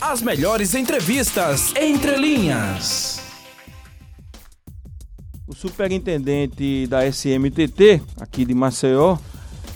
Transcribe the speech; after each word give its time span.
As 0.00 0.22
melhores 0.22 0.74
entrevistas 0.74 1.74
entre 1.76 2.16
linhas. 2.16 3.20
O 5.46 5.54
superintendente 5.54 6.86
da 6.86 7.04
SMTT, 7.06 8.00
aqui 8.18 8.46
de 8.46 8.54
Maceió, 8.54 9.18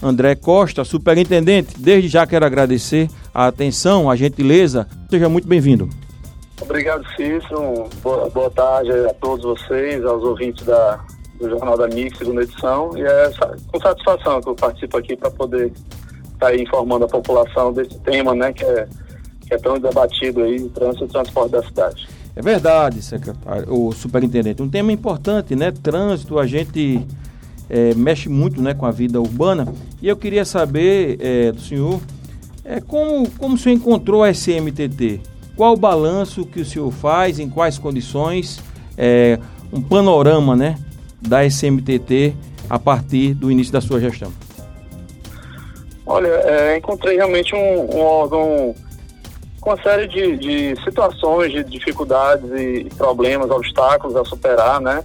André 0.03 0.35
Costa, 0.35 0.83
superintendente, 0.83 1.79
desde 1.79 2.09
já 2.09 2.27
quero 2.27 2.47
agradecer 2.47 3.11
a 3.35 3.49
atenção, 3.49 4.11
a 4.11 4.17
gentileza. 4.17 4.89
Seja 5.11 5.29
muito 5.29 5.47
bem-vindo. 5.47 5.91
Obrigado, 6.59 7.05
Cícero. 7.11 7.87
Boa, 8.03 8.31
boa, 8.31 8.51
tarde 8.51 8.93
a 8.93 9.13
todos 9.13 9.45
vocês, 9.45 10.03
aos 10.07 10.25
ouvintes 10.25 10.65
da, 10.65 11.05
do 11.39 11.51
Jornal 11.51 11.77
da 11.77 11.87
Mix, 11.89 12.17
segunda 12.17 12.43
edição. 12.43 12.97
E 12.97 13.03
é 13.03 13.31
com 13.71 13.79
satisfação 13.79 14.41
que 14.41 14.49
eu 14.49 14.55
participo 14.55 14.97
aqui 14.97 15.17
para 15.17 15.31
poder 15.31 15.67
estar 16.33 16.47
tá 16.47 16.57
informando 16.57 17.05
a 17.05 17.09
população 17.09 17.75
desse 17.75 17.99
tema, 18.01 18.35
né, 18.35 18.55
que 18.55 18.65
é, 18.65 18.89
é 19.55 19.59
tão 19.59 19.79
debatido 19.79 20.43
aí, 20.43 20.69
trânsito 20.69 21.05
e 21.05 21.09
transporte 21.09 21.53
da 21.53 21.63
cidade. 21.63 22.09
É 22.37 22.43
verdade, 22.43 23.01
secretário, 23.03 23.73
o 23.73 23.93
superintendente. 23.93 24.63
Um 24.63 24.69
tema 24.69 24.93
importante, 24.93 25.55
né? 25.55 25.71
Trânsito, 25.71 26.39
a 26.39 26.47
gente 26.47 27.07
é, 27.71 27.95
mexe 27.95 28.29
muito 28.29 28.61
né, 28.61 28.75
com 28.75 28.87
a 28.87 28.91
vida 28.91 29.21
urbana. 29.21 29.73
E 30.03 30.09
eu 30.09 30.17
queria 30.17 30.45
saber 30.45 31.19
é, 31.21 31.53
do 31.53 31.61
senhor 31.61 32.01
é, 32.65 32.81
como, 32.81 33.31
como 33.33 33.55
o 33.57 33.59
senhor 33.59 33.77
encontrou 33.77 34.25
a 34.25 34.31
SMTT? 34.31 35.21
Qual 35.55 35.75
o 35.75 35.77
balanço 35.77 36.47
que 36.47 36.61
o 36.61 36.65
senhor 36.65 36.91
faz, 36.91 37.39
em 37.39 37.49
quais 37.49 37.79
condições, 37.79 38.59
é, 38.97 39.39
um 39.73 39.83
panorama 39.83 40.57
né, 40.57 40.79
da 41.21 41.45
SMTT 41.45 42.35
a 42.69 42.79
partir 42.79 43.35
do 43.35 43.51
início 43.51 43.73
da 43.73 43.81
sua 43.81 44.01
gestão? 44.01 44.33
Olha, 46.07 46.29
é, 46.29 46.79
encontrei 46.79 47.17
realmente 47.17 47.55
um, 47.55 47.97
um, 47.97 48.01
órgão 48.01 48.75
com 49.65 49.71
uma 49.71 49.83
série 49.83 50.07
de, 50.07 50.37
de 50.37 50.85
situações, 50.85 51.51
de 51.51 51.65
dificuldades 51.65 52.45
e 52.53 52.85
problemas, 52.99 53.51
obstáculos 53.51 54.15
a 54.15 54.23
superar, 54.23 54.79
né? 54.79 55.03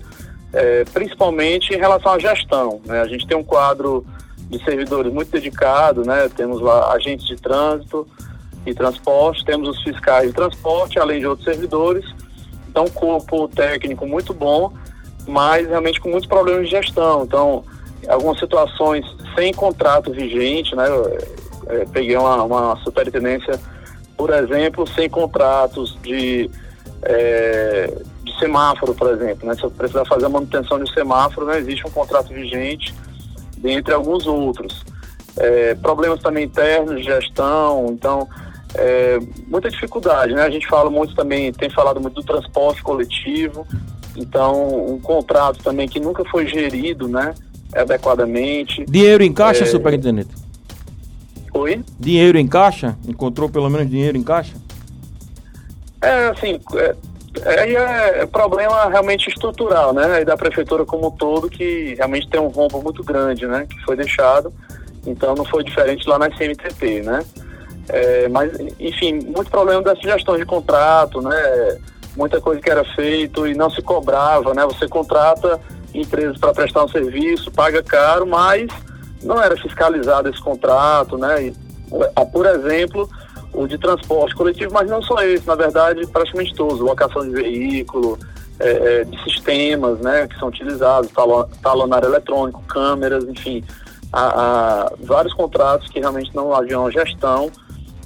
É, 0.51 0.83
principalmente 0.91 1.73
em 1.73 1.77
relação 1.77 2.11
à 2.11 2.19
gestão. 2.19 2.81
Né? 2.85 2.99
A 2.99 3.07
gente 3.07 3.25
tem 3.25 3.37
um 3.37 3.43
quadro 3.43 4.05
de 4.49 4.61
servidores 4.65 5.13
muito 5.13 5.31
dedicado, 5.31 6.03
né? 6.03 6.29
Temos 6.35 6.59
lá 6.59 6.91
agentes 6.91 7.25
de 7.25 7.37
trânsito 7.37 8.05
e 8.65 8.73
transporte, 8.73 9.45
temos 9.45 9.69
os 9.69 9.81
fiscais 9.81 10.27
de 10.27 10.33
transporte, 10.33 10.99
além 10.99 11.21
de 11.21 11.27
outros 11.27 11.45
servidores. 11.45 12.03
Então, 12.67 12.85
corpo 12.87 13.47
técnico 13.47 14.05
muito 14.05 14.33
bom, 14.33 14.73
mas 15.25 15.67
realmente 15.67 16.01
com 16.01 16.09
muitos 16.09 16.27
problemas 16.27 16.65
de 16.65 16.71
gestão. 16.71 17.23
Então, 17.23 17.63
algumas 18.09 18.37
situações 18.37 19.05
sem 19.35 19.53
contrato 19.53 20.11
vigente, 20.11 20.75
né? 20.75 20.89
Eu, 20.89 21.17
é, 21.69 21.85
peguei 21.93 22.17
uma, 22.17 22.43
uma 22.43 22.75
superintendência, 22.83 23.57
por 24.19 24.33
exemplo, 24.33 24.85
sem 24.85 25.09
contratos 25.09 25.97
de, 26.03 26.51
é, 27.03 27.89
de 28.21 28.37
semáforo, 28.37 28.93
por 28.93 29.13
exemplo. 29.13 29.47
Né? 29.47 29.55
Se 29.55 29.63
eu 29.63 29.71
precisar 29.71 30.03
fazer 30.03 30.25
a 30.25 30.29
manutenção 30.29 30.77
de 30.83 30.93
semáforo, 30.93 31.47
não 31.47 31.53
existe 31.53 31.87
um 31.87 31.89
contrato 31.89 32.27
vigente 32.33 32.93
dentre 33.57 33.93
alguns 33.93 34.27
outros. 34.27 34.83
É, 35.37 35.73
problemas 35.75 36.19
também 36.19 36.43
internos 36.43 36.97
de 36.97 37.03
gestão, 37.03 37.87
então 37.91 38.27
é, 38.75 39.19
muita 39.47 39.69
dificuldade, 39.69 40.33
né? 40.33 40.41
A 40.41 40.49
gente 40.49 40.67
fala 40.67 40.89
muito 40.89 41.15
também, 41.15 41.53
tem 41.53 41.69
falado 41.69 42.01
muito 42.01 42.15
do 42.15 42.23
transporte 42.23 42.83
coletivo, 42.83 43.65
então 44.17 44.85
um 44.85 44.99
contrato 44.99 45.63
também 45.63 45.87
que 45.87 45.97
nunca 45.97 46.25
foi 46.25 46.45
gerido, 46.45 47.07
né? 47.07 47.33
Adequadamente. 47.73 48.83
Dinheiro 48.83 49.23
em 49.23 49.31
caixa, 49.31 49.63
é... 49.63 49.67
superintendente? 49.67 50.48
Oi? 51.59 51.83
Dinheiro 51.99 52.37
em 52.37 52.47
caixa? 52.47 52.97
Encontrou 53.07 53.49
pelo 53.49 53.69
menos 53.69 53.89
dinheiro 53.89 54.17
em 54.17 54.23
caixa? 54.23 54.55
É, 56.01 56.27
assim, 56.27 56.59
é, 56.75 56.95
Aí 57.45 57.75
é, 57.75 58.21
é 58.21 58.25
problema 58.25 58.89
realmente 58.89 59.29
estrutural, 59.29 59.93
né? 59.93 60.21
E 60.21 60.25
da 60.25 60.35
prefeitura 60.35 60.85
como 60.85 61.07
um 61.07 61.11
todo, 61.11 61.49
que 61.49 61.93
realmente 61.95 62.27
tem 62.27 62.39
um 62.39 62.47
rombo 62.47 62.81
muito 62.81 63.03
grande, 63.03 63.45
né? 63.45 63.67
Que 63.69 63.79
foi 63.83 63.95
deixado. 63.95 64.51
Então 65.05 65.35
não 65.35 65.45
foi 65.45 65.63
diferente 65.63 66.07
lá 66.07 66.17
na 66.17 66.29
CMTP, 66.29 67.01
né? 67.01 67.23
É, 67.87 68.27
mas, 68.29 68.51
enfim, 68.79 69.19
muito 69.25 69.49
problema 69.49 69.81
dessa 69.81 70.01
gestão 70.01 70.37
de 70.37 70.45
contrato, 70.45 71.21
né? 71.21 71.77
Muita 72.15 72.41
coisa 72.41 72.61
que 72.61 72.69
era 72.69 72.83
feito 72.95 73.47
e 73.47 73.53
não 73.53 73.69
se 73.69 73.81
cobrava, 73.81 74.53
né? 74.53 74.65
Você 74.65 74.87
contrata 74.87 75.59
empresas 75.93 76.37
para 76.37 76.53
prestar 76.53 76.83
um 76.83 76.87
serviço, 76.87 77.51
paga 77.51 77.81
caro, 77.83 78.25
mas 78.25 78.67
não 79.23 79.41
era 79.41 79.55
fiscalizado 79.57 80.29
esse 80.29 80.41
contrato, 80.41 81.17
né? 81.17 81.47
E, 81.47 81.53
por 82.31 82.45
exemplo, 82.45 83.09
o 83.53 83.67
de 83.67 83.77
transporte 83.77 84.35
coletivo, 84.35 84.73
mas 84.73 84.89
não 84.89 85.01
só 85.01 85.21
esse, 85.23 85.45
na 85.45 85.55
verdade, 85.55 86.05
praticamente 86.07 86.53
todos, 86.53 86.79
locação 86.79 87.23
de 87.23 87.31
veículo, 87.31 88.17
é, 88.59 88.69
é, 88.69 89.03
de 89.05 89.23
sistemas 89.23 89.99
né, 89.99 90.27
que 90.27 90.37
são 90.37 90.49
utilizados, 90.49 91.09
talonário 91.61 92.09
eletrônico, 92.09 92.61
câmeras, 92.63 93.23
enfim, 93.23 93.63
há, 94.11 94.27
há 94.87 94.91
vários 94.99 95.33
contratos 95.33 95.87
que 95.89 95.99
realmente 95.99 96.35
não 96.35 96.53
haviam 96.53 96.91
gestão 96.91 97.49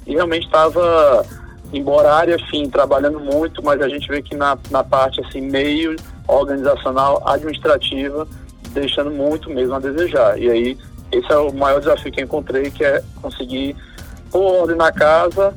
e 0.06 0.14
realmente 0.14 0.46
estava, 0.46 1.26
embora 1.72 2.14
área 2.14 2.38
fim, 2.50 2.68
trabalhando 2.68 3.18
muito, 3.18 3.64
mas 3.64 3.80
a 3.80 3.88
gente 3.88 4.06
vê 4.08 4.22
que 4.22 4.36
na, 4.36 4.56
na 4.70 4.84
parte 4.84 5.20
assim, 5.20 5.40
meio 5.40 5.96
organizacional, 6.28 7.22
administrativa, 7.26 8.26
deixando 8.70 9.10
muito 9.10 9.50
mesmo 9.50 9.74
a 9.74 9.78
desejar. 9.78 10.38
E 10.38 10.48
aí, 10.50 10.78
esse 11.18 11.32
é 11.32 11.36
o 11.36 11.52
maior 11.52 11.78
desafio 11.78 12.12
que 12.12 12.20
eu 12.20 12.24
encontrei, 12.24 12.70
que 12.70 12.84
é 12.84 13.02
conseguir 13.20 13.76
pôr 14.30 14.60
ordem 14.60 14.76
na 14.76 14.90
casa 14.92 15.54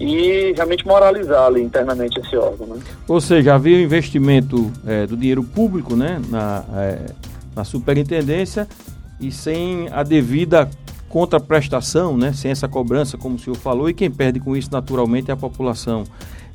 e 0.00 0.52
realmente 0.54 0.86
moralizar 0.86 1.46
ali 1.46 1.62
internamente 1.62 2.18
esse 2.20 2.36
órgão. 2.36 2.66
Né? 2.66 2.82
Ou 3.08 3.20
seja, 3.20 3.54
havia 3.54 3.80
investimento 3.80 4.70
é, 4.86 5.06
do 5.06 5.16
dinheiro 5.16 5.42
público 5.42 5.96
né, 5.96 6.20
na, 6.28 6.64
é, 6.74 7.06
na 7.54 7.64
superintendência 7.64 8.68
e 9.20 9.32
sem 9.32 9.88
a 9.92 10.02
devida 10.02 10.68
contraprestação, 11.08 12.16
né, 12.16 12.32
sem 12.32 12.50
essa 12.50 12.68
cobrança, 12.68 13.16
como 13.16 13.36
o 13.36 13.38
senhor 13.38 13.56
falou, 13.56 13.88
e 13.88 13.94
quem 13.94 14.10
perde 14.10 14.40
com 14.40 14.56
isso 14.56 14.68
naturalmente 14.70 15.30
é 15.30 15.34
a 15.34 15.36
população. 15.36 16.04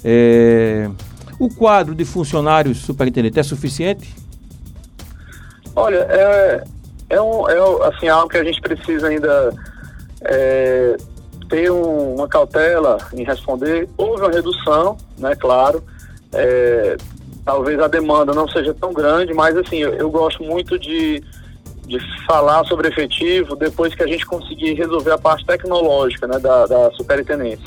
É, 0.03 0.89
o 1.39 1.49
quadro 1.49 1.95
de 1.95 2.05
funcionários 2.05 2.77
superintendente 2.79 3.39
é 3.39 3.43
suficiente? 3.43 4.13
Olha, 5.75 5.97
é, 5.97 6.63
é, 7.11 7.21
um, 7.21 7.49
é 7.49 7.87
assim, 7.87 8.07
algo 8.07 8.29
que 8.29 8.37
a 8.37 8.43
gente 8.43 8.61
precisa 8.61 9.07
ainda 9.07 9.53
é, 10.21 10.95
ter 11.49 11.69
um, 11.69 12.15
uma 12.15 12.27
cautela 12.27 12.97
em 13.13 13.23
responder. 13.23 13.89
Houve 13.97 14.23
uma 14.23 14.31
redução, 14.31 14.97
né, 15.17 15.35
claro. 15.35 15.83
É, 16.33 16.95
talvez 17.43 17.79
a 17.79 17.87
demanda 17.87 18.33
não 18.33 18.47
seja 18.47 18.73
tão 18.73 18.93
grande, 18.93 19.33
mas 19.33 19.57
assim, 19.57 19.77
eu, 19.79 19.93
eu, 19.93 20.09
gosto 20.09 20.41
muito 20.43 20.79
de, 20.79 21.21
de 21.85 21.99
falar 22.25 22.63
sobre 22.65 22.87
efetivo 22.87 23.55
depois 23.57 23.93
que 23.93 24.03
a 24.03 24.07
gente 24.07 24.25
conseguir 24.25 24.73
resolver 24.73 25.11
a 25.11 25.17
parte 25.17 25.45
tecnológica 25.45 26.25
né, 26.27 26.39
da, 26.39 26.65
da 26.65 26.91
superintendência. 26.91 27.65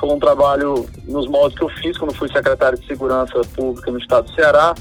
Foi 0.00 0.08
um 0.08 0.18
trabalho 0.18 0.86
nos 1.04 1.26
modos 1.26 1.58
que 1.58 1.64
eu 1.64 1.68
fiz 1.68 1.98
quando 1.98 2.14
fui 2.14 2.28
secretário 2.32 2.78
de 2.78 2.86
Segurança 2.86 3.40
Pública 3.54 3.90
no 3.90 3.98
estado 3.98 4.26
do 4.26 4.34
Ceará 4.34 4.74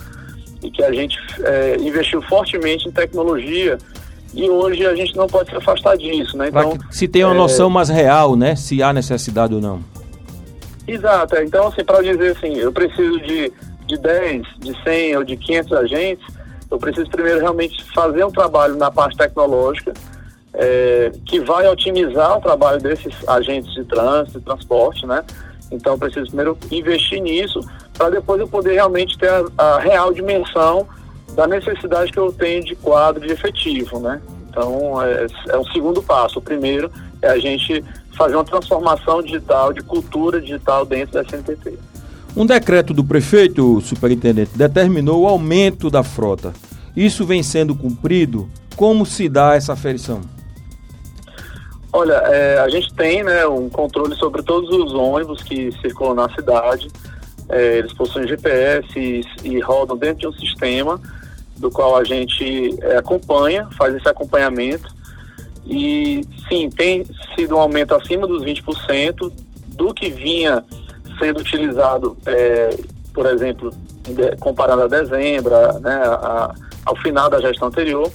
e 0.64 0.72
que 0.72 0.84
a 0.84 0.92
gente 0.94 1.18
é, 1.44 1.76
investiu 1.80 2.22
fortemente 2.22 2.88
em 2.88 2.92
tecnologia 2.92 3.78
e 4.34 4.50
hoje 4.50 4.86
a 4.86 4.96
gente 4.96 5.16
não 5.16 5.28
pode 5.28 5.50
se 5.50 5.56
afastar 5.56 5.98
disso, 5.98 6.38
né? 6.38 6.50
Então, 6.50 6.78
se 6.92 7.08
tem 7.08 7.24
uma 7.24 7.34
é... 7.34 7.38
noção 7.38 7.70
mais 7.70 7.90
real, 7.90 8.36
né? 8.36 8.56
Se 8.56 8.84
há 8.84 8.92
necessidade 8.94 9.54
ou 9.54 9.62
não. 9.62 9.82
Exato. 10.88 11.36
É. 11.36 11.44
Então, 11.44 11.68
assim, 11.68 11.84
para 11.84 12.02
dizer 12.02 12.36
assim, 12.38 12.56
eu 12.56 12.72
preciso 12.72 13.20
de, 13.22 13.52
de 13.86 13.98
10, 13.98 14.44
de 14.60 14.84
100 14.84 15.18
ou 15.18 15.24
de 15.24 15.38
500 15.38 15.74
agentes, 15.74 16.26
eu 16.70 16.78
preciso 16.78 17.10
primeiro 17.10 17.40
realmente 17.40 17.84
fazer 17.94 18.24
um 18.24 18.32
trabalho 18.32 18.76
na 18.76 18.92
parte 18.92 19.18
tecnológica 19.18 19.94
é, 20.54 21.12
que 21.26 21.40
vai 21.40 21.68
otimizar 21.68 22.38
o 22.38 22.42
trabalho 22.42 22.82
desses 22.82 23.14
agentes 23.28 23.74
de 23.74 23.84
trânsito 23.86 24.40
e 24.40 24.42
transporte, 24.42 25.06
né? 25.06 25.24
Então, 25.72 25.94
eu 25.94 26.00
preciso 26.00 26.28
primeiro 26.28 26.58
investir 26.72 27.22
nisso 27.22 27.60
para 27.98 28.10
depois 28.10 28.40
eu 28.40 28.48
poder 28.48 28.74
realmente 28.74 29.18
ter 29.18 29.30
a, 29.30 29.46
a 29.58 29.80
real 29.80 30.14
dimensão 30.14 30.88
da 31.38 31.46
necessidade 31.46 32.12
que 32.12 32.18
eu 32.18 32.34
tenho 32.34 32.64
de 32.64 32.76
quadro 32.76 33.26
de 33.26 33.32
efetivo, 33.32 34.00
né? 34.00 34.20
Então, 34.50 35.00
é, 35.04 35.28
é 35.50 35.58
um 35.58 35.64
segundo 35.66 36.02
passo. 36.02 36.40
O 36.40 36.42
primeiro 36.42 36.92
é 37.22 37.28
a 37.28 37.38
gente 37.38 37.86
fazer 38.18 38.34
uma 38.34 38.44
transformação 38.44 39.22
digital, 39.22 39.72
de 39.72 39.82
cultura 39.82 40.42
digital 40.42 40.84
dentro 40.84 41.14
da 41.14 41.22
SNTT. 41.22 41.78
Um 42.36 42.44
decreto 42.44 42.92
do 42.92 43.04
prefeito, 43.04 43.80
superintendente, 43.82 44.58
determinou 44.58 45.22
o 45.22 45.28
aumento 45.28 45.92
da 45.92 46.02
frota. 46.02 46.54
Isso 46.96 47.24
vem 47.24 47.44
sendo 47.44 47.76
cumprido? 47.76 48.50
Como 48.76 49.06
se 49.06 49.30
dá 49.30 49.54
essa 49.54 49.74
aferição? 49.74 50.22
Olha, 51.94 52.14
é, 52.14 52.60
a 52.60 52.70
gente 52.70 52.92
tem 52.96 53.24
né, 53.24 53.46
um 53.46 53.70
controle 53.70 54.16
sobre 54.16 54.42
todos 54.42 54.72
os 54.72 54.92
ônibus 54.92 55.44
que 55.44 55.72
circulam 55.82 56.16
na 56.16 56.34
cidade. 56.34 56.88
É, 57.48 57.78
eles 57.78 57.94
possuem 57.94 58.28
GPS 58.28 58.88
e, 58.98 59.22
e 59.44 59.60
rodam 59.60 59.96
dentro 59.96 60.22
de 60.22 60.28
um 60.28 60.34
sistema 60.34 61.00
do 61.58 61.72
qual 61.72 61.96
a 61.96 62.04
gente 62.04 62.76
é, 62.82 62.98
acompanha, 62.98 63.68
faz 63.78 63.96
esse 63.96 64.08
acompanhamento. 64.08 64.96
E 65.66 66.22
sim, 66.48 66.70
tem 66.70 67.06
sido 67.36 67.56
um 67.56 67.60
aumento 67.60 67.94
acima 67.94 68.26
dos 68.26 68.44
20% 68.44 69.32
do 69.68 69.94
que 69.94 70.10
vinha 70.10 70.64
sendo 71.20 71.40
utilizado, 71.40 72.18
é, 72.26 72.78
por 73.14 73.26
exemplo, 73.26 73.74
comparando 74.40 74.84
a 74.84 74.88
dezembro, 74.88 75.52
né, 75.80 75.96
a, 76.06 76.54
ao 76.86 76.96
final 76.98 77.30
da 77.30 77.42
gestão 77.42 77.68
anterior, 77.68 78.12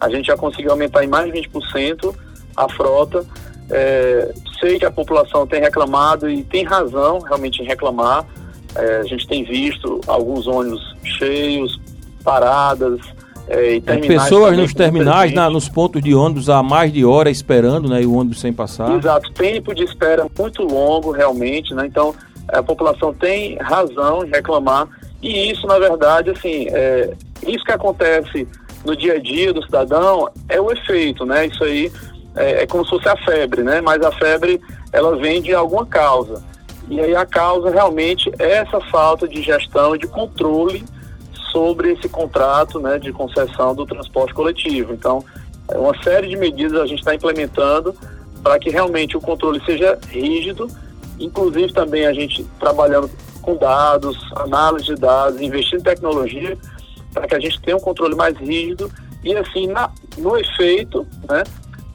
a 0.00 0.08
gente 0.08 0.26
já 0.26 0.36
conseguiu 0.36 0.70
aumentar 0.70 1.04
em 1.04 1.08
mais 1.08 1.32
de 1.32 1.40
20% 1.40 2.14
a 2.56 2.68
frota. 2.68 3.24
É, 3.70 4.32
sei 4.58 4.78
que 4.78 4.84
a 4.84 4.90
população 4.90 5.46
tem 5.46 5.60
reclamado 5.60 6.28
e 6.28 6.42
tem 6.42 6.64
razão 6.64 7.18
realmente 7.20 7.62
em 7.62 7.66
reclamar. 7.66 8.26
É, 8.74 8.96
a 8.98 9.04
gente 9.04 9.26
tem 9.26 9.44
visto 9.44 10.00
alguns 10.06 10.46
ônibus 10.46 10.96
cheios, 11.04 11.80
paradas, 12.28 13.00
é, 13.48 13.76
e 13.76 13.80
pessoas 13.80 14.54
nos 14.54 14.74
terminais, 14.74 15.32
na, 15.32 15.48
nos 15.48 15.70
pontos 15.70 16.02
de 16.02 16.14
ônibus 16.14 16.50
há 16.50 16.62
mais 16.62 16.92
de 16.92 17.02
hora 17.02 17.30
esperando, 17.30 17.88
né? 17.88 18.02
E 18.02 18.06
o 18.06 18.12
ônibus 18.12 18.40
sem 18.40 18.52
passar. 18.52 18.94
Exato, 18.94 19.32
tempo 19.32 19.74
de 19.74 19.84
espera 19.84 20.26
muito 20.38 20.62
longo 20.62 21.10
realmente, 21.10 21.72
né? 21.72 21.86
Então 21.86 22.14
a 22.46 22.62
população 22.62 23.14
tem 23.14 23.56
razão 23.56 24.22
em 24.22 24.28
reclamar 24.28 24.86
e 25.22 25.50
isso, 25.50 25.66
na 25.66 25.78
verdade, 25.78 26.30
assim, 26.30 26.66
é, 26.68 27.14
isso 27.46 27.64
que 27.64 27.72
acontece 27.72 28.46
no 28.84 28.94
dia 28.94 29.14
a 29.14 29.18
dia 29.18 29.50
do 29.54 29.62
cidadão 29.62 30.28
é 30.46 30.60
o 30.60 30.70
efeito, 30.70 31.24
né? 31.24 31.46
Isso 31.46 31.64
aí 31.64 31.90
é, 32.36 32.64
é 32.64 32.66
como 32.66 32.84
se 32.84 32.90
fosse 32.90 33.08
a 33.08 33.16
febre, 33.16 33.62
né? 33.62 33.80
Mas 33.80 34.02
a 34.02 34.12
febre 34.12 34.60
ela 34.92 35.16
vem 35.16 35.40
de 35.40 35.54
alguma 35.54 35.86
causa. 35.86 36.42
E 36.90 37.00
aí 37.00 37.16
a 37.16 37.24
causa 37.24 37.70
realmente 37.70 38.30
é 38.38 38.58
essa 38.58 38.78
falta 38.90 39.26
de 39.26 39.40
gestão 39.40 39.96
e 39.96 39.98
de 39.98 40.06
controle 40.06 40.84
sobre 41.50 41.92
esse 41.92 42.08
contrato 42.08 42.80
né, 42.80 42.98
de 42.98 43.12
concessão 43.12 43.74
do 43.74 43.86
transporte 43.86 44.34
coletivo. 44.34 44.92
Então, 44.92 45.24
é 45.68 45.76
uma 45.78 45.96
série 46.02 46.28
de 46.28 46.36
medidas 46.36 46.80
a 46.80 46.86
gente 46.86 47.00
está 47.00 47.14
implementando 47.14 47.94
para 48.42 48.58
que 48.58 48.70
realmente 48.70 49.16
o 49.16 49.20
controle 49.20 49.60
seja 49.64 49.98
rígido, 50.08 50.68
inclusive 51.18 51.72
também 51.72 52.06
a 52.06 52.12
gente 52.12 52.44
trabalhando 52.58 53.10
com 53.42 53.56
dados, 53.56 54.16
análise 54.36 54.86
de 54.86 54.94
dados, 54.94 55.40
investindo 55.40 55.80
em 55.80 55.84
tecnologia, 55.84 56.56
para 57.12 57.26
que 57.26 57.34
a 57.34 57.40
gente 57.40 57.60
tenha 57.60 57.76
um 57.76 57.80
controle 57.80 58.14
mais 58.14 58.36
rígido 58.36 58.90
e 59.24 59.34
assim, 59.36 59.66
na, 59.66 59.90
no 60.16 60.36
efeito, 60.36 61.06
né, 61.28 61.42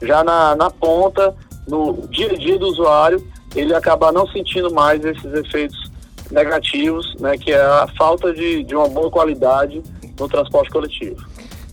já 0.02 0.22
na, 0.22 0.54
na 0.54 0.70
ponta, 0.70 1.34
no 1.66 2.06
dia 2.08 2.30
a 2.30 2.36
dia 2.36 2.58
do 2.58 2.66
usuário, 2.66 3.26
ele 3.54 3.74
acabar 3.74 4.12
não 4.12 4.26
sentindo 4.28 4.72
mais 4.72 5.04
esses 5.04 5.32
efeitos 5.32 5.93
negativos, 6.34 7.14
né, 7.20 7.38
que 7.38 7.52
é 7.52 7.60
a 7.60 7.88
falta 7.96 8.32
de, 8.32 8.64
de 8.64 8.74
uma 8.74 8.88
boa 8.88 9.10
qualidade 9.10 9.80
no 10.18 10.28
transporte 10.28 10.70
coletivo. 10.70 11.24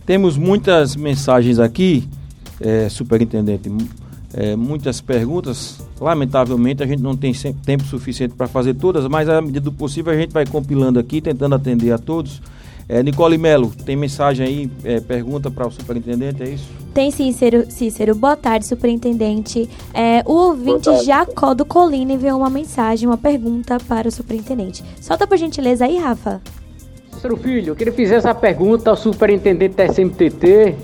Temos 0.06 0.36
muitas 0.36 0.96
mensagens 0.96 1.58
aqui, 1.58 2.08
é, 2.60 2.88
superintendente, 2.88 3.70
é, 4.34 4.56
muitas 4.56 5.00
perguntas. 5.00 5.78
Lamentavelmente, 6.00 6.82
a 6.82 6.86
gente 6.86 7.02
não 7.02 7.16
tem 7.16 7.32
tempo 7.64 7.84
suficiente 7.84 8.34
para 8.34 8.48
fazer 8.48 8.74
todas, 8.74 9.06
mas 9.06 9.28
à 9.28 9.40
medida 9.40 9.60
do 9.60 9.72
possível 9.72 10.12
a 10.12 10.16
gente 10.16 10.32
vai 10.32 10.46
compilando 10.46 10.98
aqui, 10.98 11.20
tentando 11.20 11.54
atender 11.54 11.92
a 11.92 11.98
todos. 11.98 12.40
É, 12.88 13.02
Nicole 13.02 13.38
Melo, 13.38 13.72
tem 13.84 13.96
mensagem 13.96 14.46
aí, 14.46 14.70
é, 14.84 15.00
pergunta 15.00 15.50
para 15.50 15.66
o 15.66 15.70
superintendente, 15.70 16.42
é 16.42 16.48
isso? 16.48 16.68
Tem 16.92 17.10
Cícero. 17.10 17.70
Cícero, 17.70 18.14
boa 18.14 18.36
tarde, 18.36 18.66
superintendente. 18.66 19.68
É, 19.94 20.22
o 20.26 20.32
ouvinte 20.32 20.90
Jacó 21.04 21.54
do 21.54 21.64
Colina 21.64 22.12
enviou 22.12 22.38
uma 22.38 22.50
mensagem, 22.50 23.08
uma 23.08 23.16
pergunta 23.16 23.78
para 23.88 24.08
o 24.08 24.10
superintendente. 24.10 24.84
Solta 25.00 25.26
por 25.26 25.38
gentileza 25.38 25.86
aí, 25.86 25.96
Rafa. 25.96 26.42
Cícero 27.14 27.36
Filho, 27.36 27.70
eu 27.70 27.76
queria 27.76 27.92
fazer 27.92 28.16
essa 28.16 28.34
pergunta 28.34 28.90
ao 28.90 28.96
superintendente 28.96 29.74
da 29.74 29.86
SMTT 29.86 30.74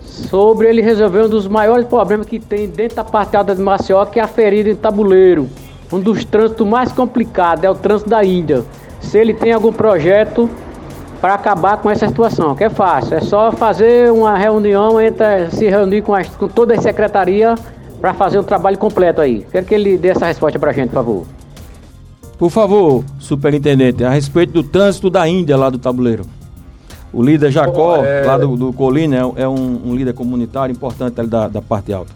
sobre 0.00 0.68
ele 0.68 0.80
resolver 0.80 1.24
um 1.24 1.28
dos 1.28 1.46
maiores 1.46 1.86
problemas 1.86 2.26
que 2.26 2.38
tem 2.38 2.68
dentro 2.68 2.96
da 2.96 3.04
parte 3.04 3.36
alta 3.36 3.54
de 3.54 3.60
Maceió, 3.60 4.06
que 4.06 4.18
é 4.18 4.22
a 4.22 4.28
ferida 4.28 4.70
em 4.70 4.76
tabuleiro. 4.76 5.48
Um 5.92 6.00
dos 6.00 6.24
trânsitos 6.24 6.66
mais 6.66 6.90
complicados 6.92 7.62
é 7.62 7.70
o 7.70 7.74
trânsito 7.74 8.08
da 8.08 8.24
Índia. 8.24 8.64
Se 9.00 9.18
ele 9.18 9.34
tem 9.34 9.52
algum 9.52 9.72
projeto 9.72 10.48
para 11.26 11.34
acabar 11.34 11.78
com 11.78 11.90
essa 11.90 12.06
situação, 12.06 12.54
que 12.54 12.62
é 12.62 12.70
fácil. 12.70 13.16
É 13.16 13.20
só 13.20 13.50
fazer 13.50 14.12
uma 14.12 14.38
reunião, 14.38 15.00
entre, 15.00 15.50
se 15.50 15.68
reunir 15.68 16.02
com, 16.02 16.14
as, 16.14 16.28
com 16.28 16.46
toda 16.46 16.72
a 16.74 16.80
secretaria 16.80 17.56
para 18.00 18.14
fazer 18.14 18.38
um 18.38 18.44
trabalho 18.44 18.78
completo 18.78 19.20
aí. 19.20 19.44
Quero 19.50 19.66
que 19.66 19.74
ele 19.74 19.98
dê 19.98 20.10
essa 20.10 20.24
resposta 20.24 20.56
para 20.56 20.70
a 20.70 20.72
gente, 20.72 20.90
por 20.90 20.94
favor. 20.94 21.26
Por 22.38 22.48
favor, 22.48 23.04
superintendente, 23.18 24.04
a 24.04 24.10
respeito 24.10 24.52
do 24.52 24.62
trânsito 24.62 25.10
da 25.10 25.26
Índia 25.26 25.56
lá 25.56 25.68
do 25.68 25.78
tabuleiro. 25.78 26.24
O 27.12 27.24
líder 27.24 27.50
Jacó, 27.50 28.04
é... 28.04 28.24
lá 28.24 28.38
do, 28.38 28.56
do 28.56 28.72
Colina, 28.72 29.16
é, 29.16 29.42
é 29.42 29.48
um, 29.48 29.80
um, 29.84 29.96
líder 29.96 30.14
comunitário 30.14 30.72
importante 30.72 31.18
ali 31.18 31.28
da, 31.28 31.48
da 31.48 31.60
parte 31.60 31.92
alta. 31.92 32.12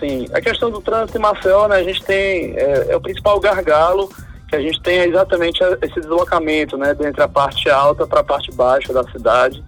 Sim, 0.00 0.26
a 0.32 0.40
questão 0.40 0.68
do 0.68 0.80
trânsito 0.80 1.16
em 1.16 1.20
Maceió, 1.20 1.68
né, 1.68 1.76
a 1.76 1.84
gente 1.84 2.02
tem, 2.02 2.56
é, 2.56 2.86
é 2.88 2.96
o 2.96 3.00
principal 3.00 3.38
gargalo 3.38 4.10
que 4.48 4.56
a 4.56 4.60
gente 4.60 4.80
tem 4.82 5.00
exatamente 5.00 5.62
esse 5.82 6.00
deslocamento, 6.00 6.76
né, 6.76 6.96
entre 7.00 7.22
a 7.22 7.28
parte 7.28 7.68
alta 7.68 8.06
para 8.06 8.20
a 8.20 8.24
parte 8.24 8.50
baixa 8.50 8.92
da 8.92 9.04
cidade. 9.10 9.62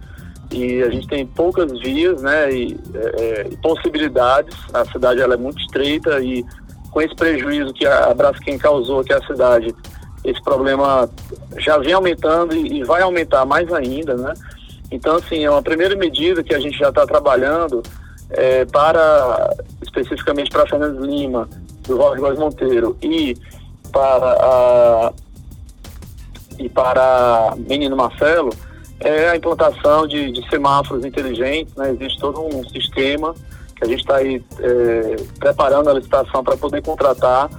E 0.51 0.81
a 0.81 0.89
gente 0.89 1.07
tem 1.07 1.25
poucas 1.25 1.71
vias, 1.79 2.21
né, 2.21 2.51
e, 2.51 2.77
é, 2.93 3.47
e 3.51 3.57
possibilidades. 3.57 4.57
A 4.73 4.83
cidade 4.85 5.21
ela 5.21 5.35
é 5.35 5.37
muito 5.37 5.61
estreita 5.61 6.19
e 6.19 6.43
com 6.89 7.01
esse 7.01 7.15
prejuízo 7.15 7.73
que 7.73 7.85
a 7.85 8.13
Braskem 8.13 8.57
causou 8.57 8.99
aqui 8.99 9.13
à 9.13 9.21
cidade, 9.25 9.73
esse 10.25 10.41
problema 10.43 11.09
já 11.57 11.77
vem 11.77 11.93
aumentando 11.93 12.53
e, 12.53 12.79
e 12.79 12.83
vai 12.83 13.01
aumentar 13.01 13.45
mais 13.45 13.71
ainda, 13.71 14.15
né? 14.15 14.33
Então, 14.91 15.15
assim, 15.15 15.45
é 15.45 15.49
uma 15.49 15.61
primeira 15.61 15.95
medida 15.95 16.43
que 16.43 16.53
a 16.53 16.59
gente 16.59 16.77
já 16.77 16.89
está 16.89 17.05
trabalhando 17.07 17.81
é, 18.29 18.65
para, 18.65 19.55
especificamente 19.81 20.49
para 20.49 20.67
Fernandes 20.67 21.01
Lima, 21.01 21.47
do 21.87 21.97
Góes 21.97 22.37
Monteiro 22.37 22.97
e 23.01 23.37
para 23.91 24.33
a 24.41 25.13
e 26.59 26.69
para 26.69 27.55
Menino 27.57 27.95
Marcelo 27.95 28.51
é 28.99 29.29
a 29.29 29.35
implantação 29.35 30.05
de, 30.07 30.31
de 30.31 30.47
semáforos 30.49 31.03
inteligentes, 31.03 31.75
né? 31.75 31.91
Existe 31.91 32.19
todo 32.19 32.39
um 32.39 32.63
sistema 32.69 33.33
que 33.75 33.83
a 33.83 33.87
gente 33.87 34.01
está 34.01 34.17
aí 34.17 34.43
é, 34.59 35.15
preparando 35.39 35.89
a 35.89 35.93
licitação 35.93 36.43
para 36.43 36.55
poder 36.55 36.83
contratar, 36.83 37.49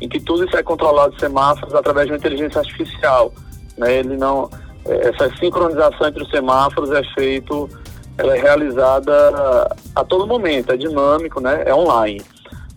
em 0.00 0.08
que 0.08 0.20
tudo 0.20 0.44
isso 0.44 0.56
é 0.56 0.62
controlado 0.62 1.18
semáforos 1.18 1.74
através 1.74 2.06
de 2.06 2.12
uma 2.12 2.18
inteligência 2.18 2.60
artificial. 2.60 3.32
Né? 3.76 3.98
Ele 3.98 4.16
não, 4.16 4.48
é, 4.86 5.08
essa 5.08 5.28
sincronização 5.38 6.06
entre 6.06 6.22
os 6.22 6.30
semáforos 6.30 6.92
é 6.92 7.02
feito, 7.14 7.68
ela 8.16 8.36
é 8.36 8.40
realizada 8.40 9.76
a 9.96 10.04
todo 10.04 10.24
momento, 10.24 10.70
é 10.70 10.76
dinâmico, 10.76 11.40
né? 11.40 11.64
É 11.66 11.74
online 11.74 12.22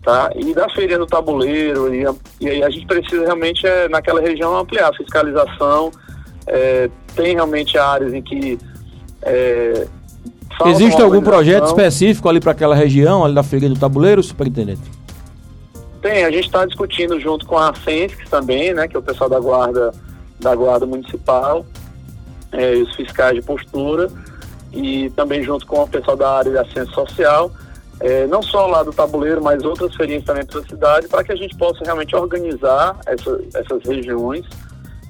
tá? 0.05 0.29
E 0.35 0.53
da 0.53 0.69
feirinha 0.69 0.99
do 0.99 1.07
tabuleiro, 1.07 1.93
e, 1.93 2.05
e 2.39 2.47
aí 2.47 2.63
a 2.63 2.69
gente 2.69 2.85
precisa 2.85 3.23
realmente, 3.23 3.65
é, 3.65 3.89
naquela 3.89 4.21
região, 4.21 4.55
ampliar 4.55 4.89
a 4.89 4.93
fiscalização. 4.93 5.91
É, 6.45 6.89
tem 7.15 7.33
realmente 7.33 7.77
áreas 7.77 8.13
em 8.13 8.21
que. 8.21 8.59
É, 9.23 9.87
Existe 10.67 11.01
algum 11.01 11.21
projeto 11.21 11.65
específico 11.65 12.29
ali 12.29 12.39
para 12.39 12.51
aquela 12.51 12.75
região, 12.75 13.25
ali 13.25 13.35
da 13.35 13.43
feirinha 13.43 13.73
do 13.73 13.79
tabuleiro, 13.79 14.23
superintendente? 14.23 14.83
Tem, 16.01 16.23
a 16.23 16.31
gente 16.31 16.45
está 16.45 16.65
discutindo 16.65 17.19
junto 17.19 17.45
com 17.45 17.57
a 17.57 17.73
Sensix 17.73 18.29
também, 18.29 18.73
né, 18.73 18.87
que 18.87 18.95
é 18.95 18.99
o 18.99 19.01
pessoal 19.01 19.29
da 19.29 19.39
guarda, 19.39 19.91
da 20.39 20.55
guarda 20.55 20.85
municipal, 20.85 21.65
é, 22.53 22.71
os 22.75 22.95
fiscais 22.95 23.35
de 23.35 23.41
postura, 23.41 24.09
e 24.71 25.09
também 25.09 25.43
junto 25.43 25.65
com 25.65 25.81
o 25.81 25.87
pessoal 25.87 26.15
da 26.15 26.37
área 26.37 26.51
de 26.51 26.57
assistência 26.57 26.93
social, 26.93 27.51
é, 27.99 28.27
não 28.27 28.41
só 28.41 28.67
lá 28.67 28.83
do 28.83 28.91
tabuleiro, 28.91 29.41
mas 29.41 29.63
outras 29.63 29.95
feirinhas 29.95 30.23
também 30.23 30.45
para 30.45 30.59
a 30.59 30.63
cidade, 30.63 31.07
para 31.07 31.23
que 31.23 31.31
a 31.31 31.35
gente 31.35 31.55
possa 31.57 31.83
realmente 31.83 32.15
organizar 32.15 32.97
essa, 33.05 33.41
essas 33.53 33.83
regiões 33.83 34.45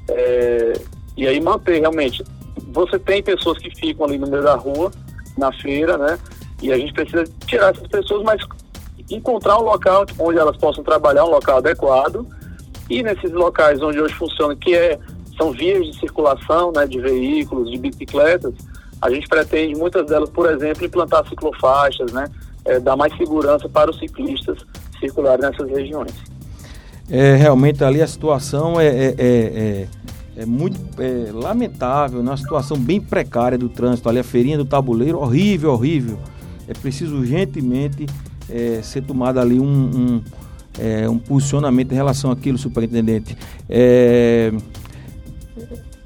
é, 0.09 0.73
e 1.17 1.27
aí 1.27 1.39
manter 1.39 1.79
realmente. 1.79 2.23
Você 2.73 2.99
tem 2.99 3.23
pessoas 3.23 3.57
que 3.57 3.69
ficam 3.75 4.05
ali 4.05 4.17
no 4.17 4.27
meio 4.27 4.43
da 4.43 4.55
rua, 4.55 4.91
na 5.37 5.51
feira, 5.51 5.97
né? 5.97 6.19
E 6.61 6.71
a 6.71 6.77
gente 6.77 6.93
precisa 6.93 7.23
tirar 7.47 7.73
essas 7.73 7.87
pessoas, 7.87 8.23
mas 8.23 8.41
encontrar 9.09 9.57
um 9.59 9.63
local 9.63 10.05
onde 10.19 10.37
elas 10.37 10.57
possam 10.57 10.83
trabalhar, 10.83 11.25
um 11.25 11.29
local 11.29 11.57
adequado. 11.57 12.25
E 12.89 13.01
nesses 13.01 13.31
locais 13.31 13.81
onde 13.81 13.99
hoje 13.99 14.13
funciona, 14.13 14.55
que 14.55 14.75
é, 14.75 14.99
são 15.37 15.51
vias 15.51 15.85
de 15.85 15.99
circulação 15.99 16.71
né, 16.71 16.85
de 16.85 16.99
veículos, 16.99 17.71
de 17.71 17.77
bicicletas, 17.77 18.53
a 19.01 19.09
gente 19.09 19.27
pretende, 19.27 19.75
muitas 19.75 20.05
delas, 20.05 20.29
por 20.29 20.49
exemplo, 20.49 20.85
implantar 20.85 21.27
ciclofaixas, 21.27 22.11
né? 22.11 22.27
É, 22.65 22.79
dar 22.79 22.95
mais 22.95 23.15
segurança 23.15 23.69
para 23.69 23.89
os 23.89 23.97
ciclistas 23.99 24.57
circularem 24.99 25.41
nessas 25.49 25.69
regiões. 25.69 26.13
É, 27.09 27.35
realmente 27.35 27.83
ali 27.83 28.01
a 28.01 28.07
situação 28.07 28.79
é, 28.79 28.87
é, 28.87 29.15
é, 29.17 29.17
é, 29.17 29.87
é 30.37 30.45
muito 30.45 30.79
é, 30.99 31.31
lamentável, 31.31 32.23
né? 32.23 32.31
uma 32.31 32.37
situação 32.37 32.77
bem 32.77 32.99
precária 32.99 33.57
do 33.57 33.69
trânsito 33.69 34.09
ali, 34.09 34.19
a 34.19 34.23
feirinha 34.23 34.57
do 34.57 34.65
tabuleiro, 34.65 35.19
horrível, 35.19 35.71
horrível. 35.71 36.17
É 36.67 36.73
preciso 36.73 37.15
urgentemente 37.17 38.07
é, 38.49 38.81
ser 38.81 39.03
tomado 39.03 39.39
ali 39.39 39.59
um, 39.59 39.65
um, 39.65 40.23
um 41.11 41.19
posicionamento 41.19 41.91
em 41.91 41.95
relação 41.95 42.31
àquilo, 42.31 42.57
superintendente. 42.57 43.37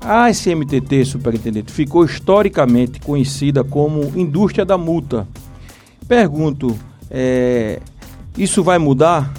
A 0.02 0.30
SMTT, 0.30 1.06
superintendente, 1.06 1.72
ficou 1.72 2.04
historicamente 2.04 3.00
conhecida 3.00 3.64
como 3.64 4.18
indústria 4.18 4.66
da 4.66 4.78
multa. 4.78 5.28
Pergunto, 6.10 6.76
é, 7.12 7.80
isso 8.36 8.64
vai 8.64 8.80
mudar? 8.80 9.32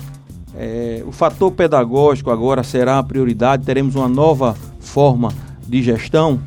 É, 0.56 1.02
o 1.04 1.10
fator 1.10 1.50
pedagógico 1.50 2.30
agora 2.30 2.62
será 2.62 3.00
a 3.00 3.02
prioridade? 3.02 3.66
Teremos 3.66 3.96
uma 3.96 4.08
nova 4.08 4.54
forma 4.78 5.32
de 5.66 5.82
gestão? 5.82 6.40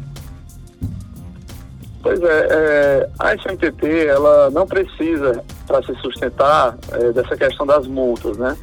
Pois 2.02 2.22
é, 2.22 2.48
é 2.50 3.10
a 3.20 3.36
SMTT 3.36 4.08
ela 4.08 4.50
não 4.50 4.66
precisa, 4.66 5.44
para 5.68 5.84
se 5.84 5.94
sustentar, 5.96 6.78
é, 6.94 7.12
dessa 7.12 7.36
questão 7.36 7.66
das 7.66 7.86
multas, 7.86 8.38
né? 8.38 8.56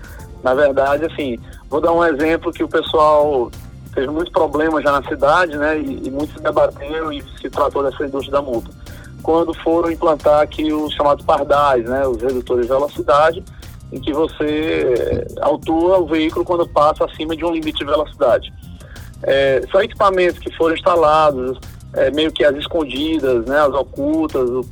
Na 0.42 0.54
verdade, 0.54 1.04
assim, 1.04 1.38
vou 1.68 1.82
dar 1.82 1.92
um 1.92 2.02
exemplo 2.02 2.50
que 2.54 2.64
o 2.64 2.68
pessoal 2.68 3.50
teve 3.94 4.08
muitos 4.08 4.32
problemas 4.32 4.82
já 4.82 4.92
na 4.98 5.06
cidade, 5.06 5.58
né? 5.58 5.78
E, 5.78 6.06
e 6.06 6.10
muitos 6.10 6.40
debateram 6.40 7.12
e 7.12 7.22
se 7.38 7.50
tratou 7.50 7.82
dessa 7.82 8.02
indústria 8.06 8.32
da 8.32 8.40
multa. 8.40 8.79
Quando 9.22 9.54
foram 9.54 9.90
implantar 9.90 10.40
aqui 10.40 10.72
os 10.72 10.92
chamados 10.94 11.24
pardais, 11.24 11.84
né? 11.84 12.06
Os 12.06 12.20
redutores 12.20 12.66
de 12.66 12.72
velocidade, 12.72 13.44
em 13.92 14.00
que 14.00 14.12
você 14.12 15.26
autua 15.40 15.98
o 15.98 16.06
veículo 16.06 16.44
quando 16.44 16.66
passa 16.68 17.04
acima 17.04 17.36
de 17.36 17.44
um 17.44 17.52
limite 17.52 17.78
de 17.78 17.84
velocidade. 17.84 18.52
É, 19.22 19.62
são 19.70 19.82
equipamentos 19.82 20.38
que 20.38 20.54
foram 20.56 20.74
instalados 20.74 21.58
é, 21.92 22.10
meio 22.10 22.32
que 22.32 22.44
às 22.44 22.56
escondidas, 22.56 23.44
né, 23.46 23.58
as 23.58 23.74
ocultas, 23.74 24.48
o, 24.48 24.64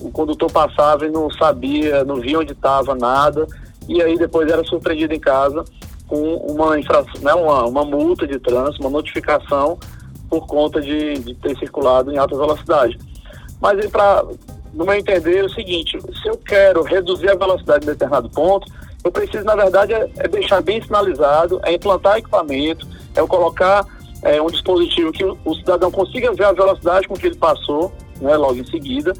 o 0.00 0.10
condutor 0.10 0.50
passava 0.50 1.06
e 1.06 1.10
não 1.10 1.30
sabia, 1.30 2.04
não 2.04 2.16
via 2.16 2.38
onde 2.38 2.52
estava 2.52 2.94
nada, 2.94 3.46
e 3.88 4.02
aí 4.02 4.16
depois 4.16 4.50
era 4.50 4.62
surpreendido 4.64 5.14
em 5.14 5.20
casa 5.20 5.64
com 6.06 6.36
uma, 6.36 6.78
infra, 6.78 7.04
né, 7.20 7.34
uma, 7.34 7.64
uma 7.64 7.84
multa 7.84 8.26
de 8.26 8.38
trânsito, 8.38 8.80
uma 8.80 8.90
notificação 8.90 9.78
por 10.28 10.46
conta 10.46 10.80
de, 10.80 11.14
de 11.18 11.34
ter 11.34 11.56
circulado 11.58 12.12
em 12.12 12.18
alta 12.18 12.36
velocidade. 12.36 12.98
Mas 13.60 13.84
para, 13.86 14.24
no 14.72 14.84
meu 14.84 14.94
entender, 14.94 15.38
é 15.38 15.44
o 15.44 15.50
seguinte, 15.50 15.98
se 16.00 16.28
eu 16.28 16.36
quero 16.36 16.82
reduzir 16.82 17.30
a 17.30 17.34
velocidade 17.34 17.84
em 17.84 17.88
determinado 17.88 18.28
ponto, 18.30 18.70
eu 19.02 19.10
preciso, 19.10 19.44
na 19.44 19.54
verdade, 19.54 19.94
é, 19.94 20.10
é 20.18 20.28
deixar 20.28 20.60
bem 20.60 20.82
sinalizado, 20.82 21.60
é 21.64 21.72
implantar 21.72 22.18
equipamento, 22.18 22.86
é 23.14 23.20
eu 23.20 23.28
colocar 23.28 23.86
é, 24.22 24.42
um 24.42 24.48
dispositivo 24.48 25.12
que 25.12 25.24
o, 25.24 25.38
o, 25.44 25.54
cidadão 25.54 25.90
consiga 25.90 26.32
ver 26.32 26.44
a 26.44 26.52
velocidade 26.52 27.06
com 27.06 27.14
que 27.14 27.26
ele 27.26 27.36
passou, 27.36 27.92
né, 28.20 28.36
logo 28.36 28.56
em 28.56 28.66
seguida. 28.66 29.12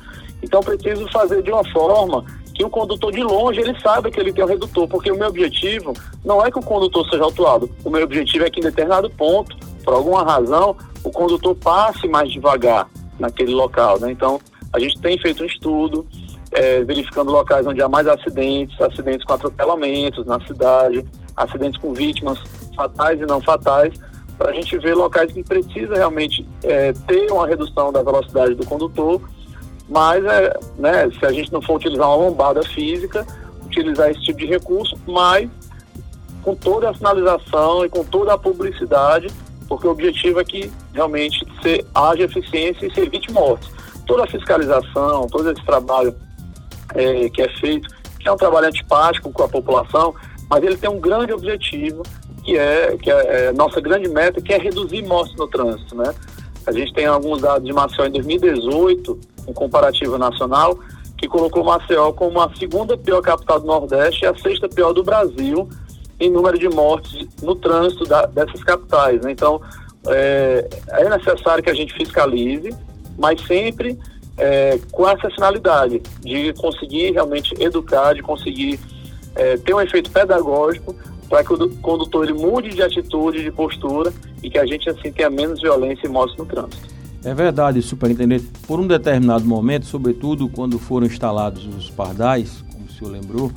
Então, 0.43 0.61
preciso 0.61 1.09
fazer 1.12 1.43
de 1.43 1.50
uma 1.50 1.64
forma 1.71 2.25
que 2.52 2.64
o 2.64 2.71
condutor 2.71 3.12
de 3.12 3.23
longe 3.23 3.61
ele 3.61 3.78
saiba 3.81 4.11
que 4.11 4.19
ele 4.19 4.33
tem 4.33 4.43
um 4.43 4.49
redutor, 4.49 4.88
porque 4.88 5.11
o 5.11 5.16
meu 5.16 5.28
objetivo 5.28 5.93
não 6.25 6.45
é 6.45 6.50
que 6.50 6.59
o 6.59 6.62
condutor 6.62 7.09
seja 7.09 7.23
autuado, 7.23 7.71
o 7.85 7.90
meu 7.90 8.02
objetivo 8.02 8.45
é 8.45 8.50
que 8.50 8.61
em 8.61 8.64
determinado 8.64 9.09
ponto, 9.11 9.57
por 9.85 9.95
alguma 9.95 10.25
razão, 10.25 10.75
o 11.05 11.11
condutor 11.11 11.55
passe 11.55 12.09
mais 12.09 12.33
devagar 12.33 12.88
naquele 13.18 13.54
local. 13.54 13.99
Né? 14.00 14.11
Então, 14.11 14.40
a 14.73 14.78
gente 14.78 15.00
tem 15.00 15.18
feito 15.18 15.42
um 15.42 15.46
estudo, 15.46 16.06
é, 16.52 16.85
verificando 16.85 17.30
locais 17.30 17.66
onde 17.66 17.82
há 17.82 17.88
mais 17.88 18.06
acidentes, 18.06 18.80
acidentes 18.80 19.25
com 19.25 19.32
atropelamentos 19.32 20.26
na 20.26 20.40
cidade, 20.46 21.04
acidentes 21.37 21.80
com 21.80 21.92
vítimas 21.92 22.38
fatais 22.75 23.20
e 23.20 23.26
não 23.26 23.40
fatais, 23.40 23.94
para 24.38 24.50
a 24.50 24.52
gente 24.52 24.76
ver 24.78 24.94
locais 24.94 25.32
que 25.32 25.42
precisa 25.42 25.94
realmente 25.94 26.46
é, 26.62 26.92
ter 26.92 27.30
uma 27.30 27.46
redução 27.46 27.90
da 27.90 28.02
velocidade 28.02 28.54
do 28.54 28.66
condutor, 28.66 29.20
mas 29.88 30.25
é, 30.25 30.58
né, 30.78 31.11
se 31.18 31.25
a 31.25 31.32
gente 31.32 31.52
não 31.52 31.62
for 31.62 31.76
utilizar 31.76 32.06
uma 32.08 32.26
lombada 32.26 32.62
física, 32.62 33.26
utilizar 33.64 34.11
esse 34.11 34.20
tipo 34.23 34.38
de 34.38 34.46
recurso, 34.46 34.96
mas 35.06 35.49
com 36.42 36.54
toda 36.54 36.90
a 36.90 36.94
sinalização 36.94 37.85
e 37.85 37.88
com 37.88 38.04
toda 38.04 38.35
a 38.35 38.38
publicidade, 38.38 39.28
porque 39.68 39.87
o 39.87 39.90
objetivo 39.90 40.40
é 40.40 40.44
que 40.44 40.70
realmente 40.92 41.46
se, 41.62 41.85
haja 41.94 42.23
eficiência 42.23 42.87
e 42.87 42.94
se 42.94 43.00
evite 43.00 43.32
mortes. 43.32 43.68
Toda 44.06 44.25
a 44.25 44.26
fiscalização, 44.26 45.26
todo 45.28 45.50
esse 45.50 45.64
trabalho 45.64 46.14
é, 46.94 47.28
que 47.28 47.42
é 47.42 47.49
feito, 47.58 47.88
que 48.20 48.28
é 48.28 48.32
um 48.32 48.37
trabalho 48.37 48.68
antipático 48.68 49.30
com 49.30 49.42
a 49.42 49.49
população, 49.49 50.14
mas 50.49 50.62
ele 50.62 50.76
tem 50.76 50.88
um 50.88 51.00
grande 51.00 51.32
objetivo 51.32 52.02
que 52.44 52.56
é, 52.56 52.96
que 52.96 53.11
é, 53.11 53.46
é 53.46 53.52
nossa 53.52 53.80
grande 53.80 54.08
meta, 54.08 54.40
que 54.40 54.52
é 54.52 54.58
reduzir 54.58 55.02
mortes 55.02 55.35
no 55.37 55.49
trânsito, 55.49 55.96
né? 55.96 56.14
A 56.64 56.73
gente 56.73 56.92
tem 56.92 57.06
alguns 57.06 57.42
dados 57.42 57.64
de 57.64 57.73
Maceió 57.73 58.06
em 58.06 58.12
2018, 58.12 59.20
um 59.49 59.52
comparativo 59.52 60.18
nacional, 60.18 60.78
que 61.16 61.28
colocou 61.28 61.64
Maceió 61.64 62.12
como 62.12 62.40
a 62.40 62.54
segunda 62.56 62.96
pior 62.96 63.20
capital 63.20 63.61
do 63.61 63.66
Nordeste 63.66 64.25
e 64.25 64.28
a 64.28 64.37
sexta 64.37 64.68
pior 64.68 64.92
do 64.92 65.02
Brasil 65.02 65.68
em 66.18 66.30
número 66.30 66.58
de 66.58 66.68
mortes 66.68 67.26
no 67.42 67.54
trânsito 67.54 68.04
da, 68.04 68.26
dessas 68.26 68.62
capitais. 68.64 69.20
Né? 69.23 69.32
Então, 69.32 69.61
é, 70.06 70.68
é, 70.88 71.08
necessário 71.08 71.62
que 71.62 71.70
a 71.70 71.75
gente 71.75 71.92
fiscalize, 71.94 72.75
mas 73.18 73.40
sempre 73.46 73.99
é, 74.38 74.78
com 74.92 75.08
essa 75.08 75.30
finalidade 75.30 76.02
de 76.20 76.52
conseguir 76.54 77.12
realmente 77.12 77.54
educar, 77.61 78.14
de 78.14 78.23
conseguir 78.23 78.78
é, 79.35 79.56
ter 79.56 79.75
um 79.75 79.80
efeito 79.80 80.11
pedagógico 80.11 80.94
para 81.28 81.42
que 81.42 81.52
o 81.52 81.68
condutor 81.76 82.25
ele 82.25 82.35
mude 82.35 82.70
de 82.70 82.82
atitude, 82.82 83.42
de 83.42 83.50
postura 83.50 84.12
e 84.42 84.49
que 84.49 84.58
a 84.58 84.66
gente 84.66 84.88
assim 84.88 85.11
tenha 85.11 85.28
menos 85.28 85.61
violência 85.61 86.06
e 86.06 86.08
mortes 86.08 86.37
no 86.37 86.46
trânsito. 86.46 86.96
É 87.25 87.35
verdade, 87.35 87.82
superintendente. 87.82 88.46
Por 88.68 88.78
um 88.78 88.87
determinado 88.87 89.44
momento, 89.44 89.87
sobretudo 89.87 90.49
quando 90.49 90.78
foram 90.78 91.06
instalados 91.06 91.66
os 91.66 91.90
pardais, 91.90 92.64
como 92.73 92.85
o 92.87 92.92
senhor 92.92 93.11
lembrou, 93.11 93.50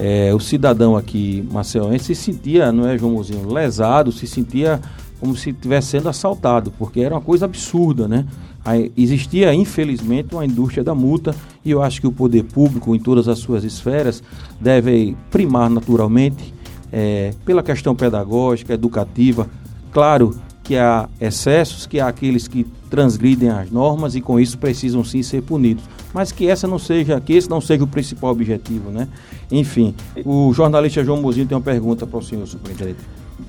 é, 0.00 0.34
o 0.34 0.40
cidadão 0.40 0.96
aqui 0.96 1.46
maceiense 1.52 2.14
se 2.14 2.14
sentia, 2.14 2.72
não 2.72 2.88
é, 2.88 2.96
João 2.96 3.12
Mozinho, 3.12 3.52
lesado, 3.52 4.10
se 4.10 4.26
sentia 4.26 4.80
como 5.20 5.36
se 5.36 5.50
estivesse 5.50 5.88
sendo 5.88 6.08
assaltado, 6.08 6.72
porque 6.78 7.00
era 7.00 7.14
uma 7.14 7.20
coisa 7.20 7.44
absurda, 7.44 8.08
né? 8.08 8.24
Aí, 8.64 8.90
existia, 8.96 9.52
infelizmente, 9.54 10.34
uma 10.34 10.44
indústria 10.44 10.82
da 10.82 10.94
multa 10.94 11.34
e 11.62 11.70
eu 11.70 11.82
acho 11.82 12.00
que 12.00 12.06
o 12.06 12.12
poder 12.12 12.44
público, 12.44 12.96
em 12.96 12.98
todas 12.98 13.28
as 13.28 13.38
suas 13.38 13.62
esferas, 13.62 14.22
deve 14.58 15.14
primar 15.30 15.68
naturalmente 15.68 16.54
é, 16.90 17.32
pela 17.44 17.62
questão 17.62 17.94
pedagógica, 17.94 18.72
educativa. 18.72 19.48
Claro 19.92 20.34
que 20.62 20.76
há 20.76 21.08
excessos, 21.20 21.86
que 21.86 22.00
há 22.00 22.08
aqueles 22.08 22.48
que 22.48 22.66
transgridem 22.88 23.50
as 23.50 23.70
normas 23.70 24.14
e 24.14 24.20
com 24.20 24.40
isso 24.40 24.56
precisam 24.58 25.04
sim 25.04 25.22
ser 25.22 25.42
punidos. 25.42 25.84
Mas 26.12 26.32
que 26.32 26.48
essa 26.48 26.66
não 26.66 26.78
seja, 26.78 27.20
que 27.20 27.32
esse 27.32 27.48
não 27.48 27.60
seja 27.60 27.84
o 27.84 27.86
principal 27.86 28.30
objetivo, 28.30 28.90
né? 28.90 29.08
Enfim, 29.50 29.94
o 30.24 30.52
jornalista 30.52 31.04
João 31.04 31.20
Mozinho 31.20 31.46
tem 31.46 31.56
uma 31.56 31.62
pergunta 31.62 32.06
para 32.06 32.18
o 32.18 32.22
senhor, 32.22 32.46
superintendente. 32.46 33.00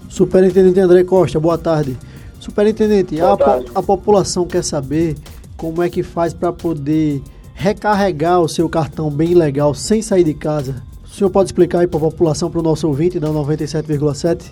Superintendente 0.08 0.80
André 0.80 1.04
Costa, 1.04 1.40
boa 1.40 1.58
tarde. 1.58 1.98
Superintendente, 2.40 3.18
boa 3.18 3.34
a, 3.34 3.38
tarde. 3.38 3.66
a 3.74 3.82
população 3.82 4.46
quer 4.46 4.64
saber 4.64 5.16
como 5.58 5.82
é 5.82 5.90
que 5.90 6.04
faz 6.04 6.34
para 6.34 6.54
poder 6.54 7.22
recarregar 7.54 8.40
o 8.42 8.48
seu 8.48 8.70
cartão 8.70 9.10
bem 9.10 9.34
legal 9.34 9.74
sem 9.74 10.02
sair 10.02 10.24
de 10.24 10.34
casa 10.34 10.84
o 11.12 11.14
senhor 11.14 11.30
pode 11.30 11.50
explicar 11.50 11.80
aí 11.80 11.88
para 11.88 11.98
a 11.98 12.04
população, 12.04 12.50
para 12.50 12.62
o 12.62 12.64
nosso 12.64 12.88
ouvinte 12.88 13.20
da 13.20 13.28
97,7? 13.28 14.44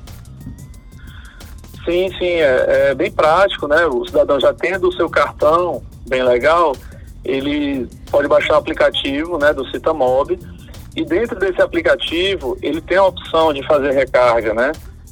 Sim, 1.86 2.10
sim, 2.20 2.26
é, 2.26 2.90
é, 2.90 2.96
bem 2.96 3.10
prático, 3.10 3.66
né? 3.66 3.86
O 3.86 4.06
cidadão 4.06 4.38
já 4.42 4.54
tendo 4.54 4.90
o 4.90 4.94
seu 4.94 5.10
cartão 5.10 5.82
bem 6.10 6.22
legal, 6.22 6.76
ele 7.24 7.88
pode 8.10 8.28
baixar 8.28 8.54
o 8.54 8.58
aplicativo 8.58 9.38
né, 9.38 9.54
do 9.54 9.66
Citamob 9.70 10.38
e 10.96 11.06
dentro 11.06 11.38
desse 11.40 11.62
aplicativo 11.62 12.58
ele 12.62 12.82
tem 12.82 12.98
a 12.98 13.06
opção 13.06 13.54
de 13.54 13.66
fazer 13.66 13.92
recarga, 13.92 14.54
né? 14.54 14.72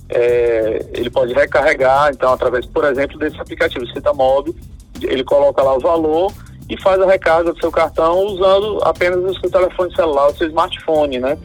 É, 0.10 0.86
ele 0.94 1.10
pode 1.10 1.34
recarregar, 1.34 2.10
então, 2.12 2.32
através, 2.32 2.66
por 2.66 2.86
exemplo, 2.86 3.18
desse 3.20 3.39
aplicativo 3.39 3.86
Citamob, 3.88 4.56
ele 5.01 5.24
coloca 5.24 5.62
lá 5.62 5.75
o 5.75 5.80
valor 5.80 6.32
e 6.70 6.80
faz 6.82 7.00
a 7.01 7.06
recarga 7.06 7.54
do 7.54 7.60
seu 7.60 7.72
cartão 7.72 8.25
usando 8.25 8.80
apenas 8.84 9.20
o 9.20 9.39
seu 9.39 9.50
telefone 9.50 9.94
celular, 9.96 10.27
o 10.27 10.36
seu 10.36 10.48
smartphone, 10.48 11.20
né? 11.20 11.38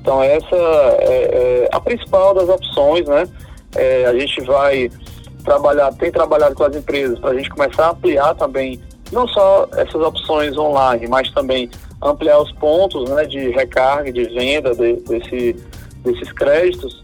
Então 0.00 0.22
essa 0.22 0.56
é, 0.56 1.64
é 1.64 1.68
a 1.72 1.80
principal 1.80 2.34
das 2.34 2.48
opções, 2.48 3.06
né? 3.06 3.28
É, 3.74 4.06
a 4.06 4.18
gente 4.18 4.40
vai 4.42 4.90
trabalhar, 5.44 5.92
tem 5.94 6.10
trabalhado 6.10 6.54
com 6.54 6.64
as 6.64 6.76
empresas 6.76 7.18
para 7.18 7.30
a 7.30 7.34
gente 7.34 7.50
começar 7.50 7.86
a 7.86 7.90
ampliar 7.90 8.34
também, 8.34 8.80
não 9.12 9.26
só 9.28 9.68
essas 9.72 10.00
opções 10.00 10.56
online, 10.56 11.06
mas 11.08 11.30
também 11.32 11.70
ampliar 12.02 12.38
os 12.40 12.52
pontos 12.52 13.08
né, 13.10 13.24
de 13.24 13.50
recarga, 13.50 14.12
de 14.12 14.24
venda 14.24 14.74
de, 14.74 14.94
desse, 14.94 15.56
desses 16.02 16.32
créditos. 16.32 17.02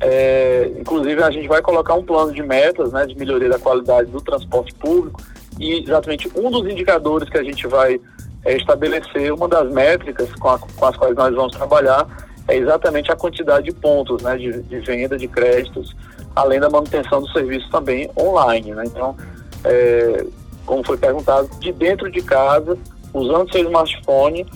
É, 0.00 0.70
inclusive 0.78 1.22
a 1.22 1.30
gente 1.30 1.48
vai 1.48 1.62
colocar 1.62 1.94
um 1.94 2.04
plano 2.04 2.32
de 2.32 2.42
metas 2.42 2.92
né, 2.92 3.06
de 3.06 3.16
melhoria 3.16 3.48
da 3.48 3.58
qualidade 3.58 4.10
do 4.10 4.20
transporte 4.20 4.74
público 4.74 5.22
e 5.58 5.80
exatamente 5.82 6.30
um 6.34 6.50
dos 6.50 6.70
indicadores 6.70 7.28
que 7.28 7.38
a 7.38 7.42
gente 7.42 7.66
vai 7.66 8.00
é, 8.44 8.56
estabelecer, 8.56 9.32
uma 9.32 9.48
das 9.48 9.72
métricas 9.72 10.30
com, 10.34 10.48
a, 10.48 10.58
com, 10.58 10.84
as 10.84 10.96
quais 10.96 11.14
nós 11.14 11.34
vamos 11.34 11.56
trabalhar, 11.56 12.06
é 12.46 12.56
exatamente 12.56 13.10
a 13.10 13.16
quantidade 13.16 13.66
de 13.66 13.72
pontos 13.72 14.22
né, 14.22 14.36
de, 14.36 14.62
de 14.62 14.80
venda 14.80 15.16
de 15.16 15.26
créditos, 15.26 15.96
além 16.36 16.60
da 16.60 16.68
manutenção 16.68 17.22
do 17.22 17.28
serviço 17.30 17.70
também 17.70 18.10
online. 18.18 18.74
Né? 18.74 18.84
Então, 18.86 19.16
é, 19.64 20.26
como 20.64 20.84
foi 20.84 20.96
perguntado, 20.96 21.48
de 21.58 21.72
dentro 21.72 22.10
de 22.10 22.22
casa, 22.22 22.76
usando 23.12 23.50
seu 23.52 23.64
smartphone, 23.64 24.46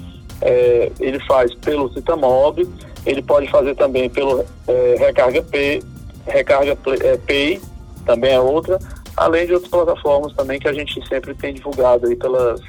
é, 0.41 0.91
ele 1.01 1.21
faz 1.21 1.55
pelo 1.55 1.93
Citamob, 1.93 2.69
ele 3.07 3.23
pode 3.23 3.51
fazer 3.51 3.75
também 3.77 4.09
pelo 4.11 4.45
é, 4.67 4.97
Recarga 4.99 5.43
Pay, 5.43 5.83
Recarga 6.27 6.77
Play, 6.77 6.99
é, 7.03 7.17
Pay, 7.17 7.61
também 8.05 8.33
é 8.33 8.41
outra, 8.41 8.79
além 9.17 9.47
de 9.47 9.55
outras 9.55 9.71
plataformas 9.71 10.33
também 10.35 10.59
que 10.59 10.69
a 10.69 10.73
gente 10.73 11.07
sempre 11.09 11.35
tem 11.35 11.55
divulgado 11.55 12.07
aí 12.07 12.17
pelas 12.17 12.61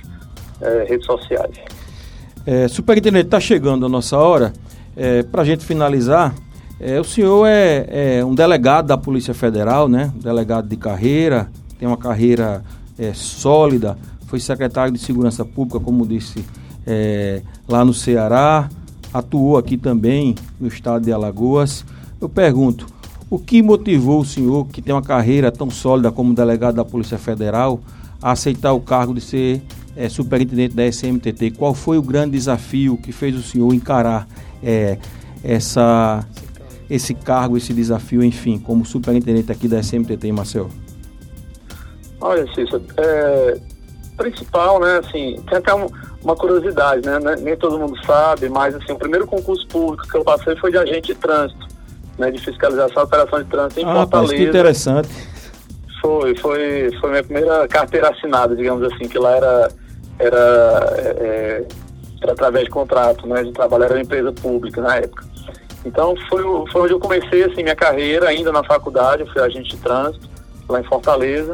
é, 0.61 0.85
redes 0.87 1.05
sociais. 1.05 1.55
É, 2.45 2.67
Superintendente, 2.67 3.25
está 3.25 3.39
chegando 3.39 3.85
a 3.85 3.89
nossa 3.89 4.17
hora. 4.17 4.53
É, 4.95 5.23
Para 5.23 5.43
a 5.43 5.45
gente 5.45 5.63
finalizar, 5.65 6.33
o 6.99 7.03
senhor 7.03 7.45
é, 7.45 8.23
um 8.23 8.33
delegado 8.33 8.87
da 8.87 8.97
Polícia 8.97 9.33
Federal, 9.33 9.89
né? 9.89 10.11
Delegado 10.15 10.67
de 10.67 10.77
carreira, 10.77 11.49
tem 11.77 11.85
uma 11.85 11.97
carreira 11.97 12.63
é, 12.99 13.13
sólida, 13.13 13.97
foi 14.27 14.39
secretário 14.39 14.93
de 14.93 14.99
Segurança 14.99 15.45
Pública, 15.45 15.79
como 15.79 16.05
disse, 16.05 16.43
é, 16.85 17.41
lá 17.67 17.83
no 17.85 17.93
Ceará, 17.93 18.69
atuou 19.13 19.57
aqui 19.57 19.77
também 19.77 20.35
no 20.59 20.67
estado 20.67 21.05
de 21.05 21.11
Alagoas. 21.11 21.85
Eu 22.19 22.27
pergunto, 22.29 22.85
o 23.29 23.39
que 23.39 23.61
motivou 23.61 24.19
o 24.21 24.25
senhor, 24.25 24.67
que 24.67 24.81
tem 24.81 24.93
uma 24.93 25.01
carreira 25.01 25.51
tão 25.51 25.69
sólida 25.69 26.11
como 26.11 26.33
delegado 26.33 26.75
da 26.75 26.85
Polícia 26.85 27.17
Federal, 27.17 27.79
a 28.21 28.31
aceitar 28.31 28.73
o 28.73 28.81
cargo 28.81 29.13
de 29.13 29.21
ser 29.21 29.61
é, 29.95 30.09
superintendente 30.09 30.75
da 30.75 30.85
SMTT? 30.85 31.51
Qual 31.51 31.73
foi 31.73 31.97
o 31.97 32.01
grande 32.01 32.31
desafio 32.31 32.97
que 32.97 33.11
fez 33.11 33.35
o 33.35 33.41
senhor 33.41 33.73
encarar 33.73 34.27
é, 34.61 34.97
essa, 35.43 36.25
esse 36.89 37.13
cargo, 37.13 37.55
esse 37.55 37.73
desafio, 37.73 38.23
enfim, 38.23 38.59
como 38.59 38.85
superintendente 38.85 39.51
aqui 39.51 39.67
da 39.67 39.81
SMTT 39.81 40.27
em 40.27 40.31
Marcel? 40.31 40.69
Olha, 42.21 42.45
Cícero, 42.53 42.83
é, 42.97 43.57
principal, 44.17 44.79
né, 44.79 44.99
assim, 44.99 45.41
tem 45.47 45.57
até 45.57 45.73
uma 45.73 46.35
curiosidade, 46.35 47.07
né, 47.07 47.19
nem 47.39 47.55
todo 47.55 47.79
mundo 47.79 47.95
sabe, 48.05 48.49
mas 48.49 48.75
assim, 48.75 48.91
o 48.91 48.97
primeiro 48.97 49.25
concurso 49.25 49.65
público 49.67 50.07
que 50.07 50.17
eu 50.17 50.23
passei 50.23 50.55
foi 50.57 50.71
de 50.71 50.77
agente 50.77 51.13
de 51.13 51.15
trânsito 51.15 51.69
né, 52.19 52.29
de 52.29 52.39
fiscalização 52.39 53.01
e 53.01 53.05
operação 53.05 53.41
de 53.41 53.49
trânsito 53.49 53.79
em 53.79 53.85
ah, 53.85 53.93
Fortaleza. 53.95 54.35
que 54.35 54.43
interessante. 54.43 55.09
Foi, 56.01 56.35
foi, 56.35 56.91
foi 56.99 57.09
minha 57.09 57.23
primeira 57.23 57.67
carteira 57.67 58.09
assinada, 58.09 58.55
digamos 58.55 58.83
assim, 58.91 59.07
que 59.07 59.17
lá 59.17 59.35
era, 59.35 59.71
era, 60.19 60.93
é, 60.97 61.65
era 62.21 62.31
através 62.33 62.65
de 62.65 62.71
contrato, 62.71 63.25
né, 63.25 63.43
de 63.43 63.51
trabalho, 63.53 63.85
era 63.85 63.95
uma 63.95 64.01
empresa 64.01 64.31
pública 64.33 64.81
na 64.81 64.97
época. 64.97 65.25
Então 65.85 66.13
foi, 66.29 66.43
foi 66.71 66.81
onde 66.81 66.93
eu 66.93 66.99
comecei 66.99 67.43
assim, 67.43 67.63
minha 67.63 67.75
carreira, 67.75 68.27
ainda 68.27 68.51
na 68.51 68.63
faculdade, 68.63 69.21
eu 69.21 69.27
fui 69.27 69.41
agente 69.41 69.75
de 69.75 69.77
trânsito 69.77 70.27
lá 70.67 70.81
em 70.81 70.83
Fortaleza. 70.83 71.53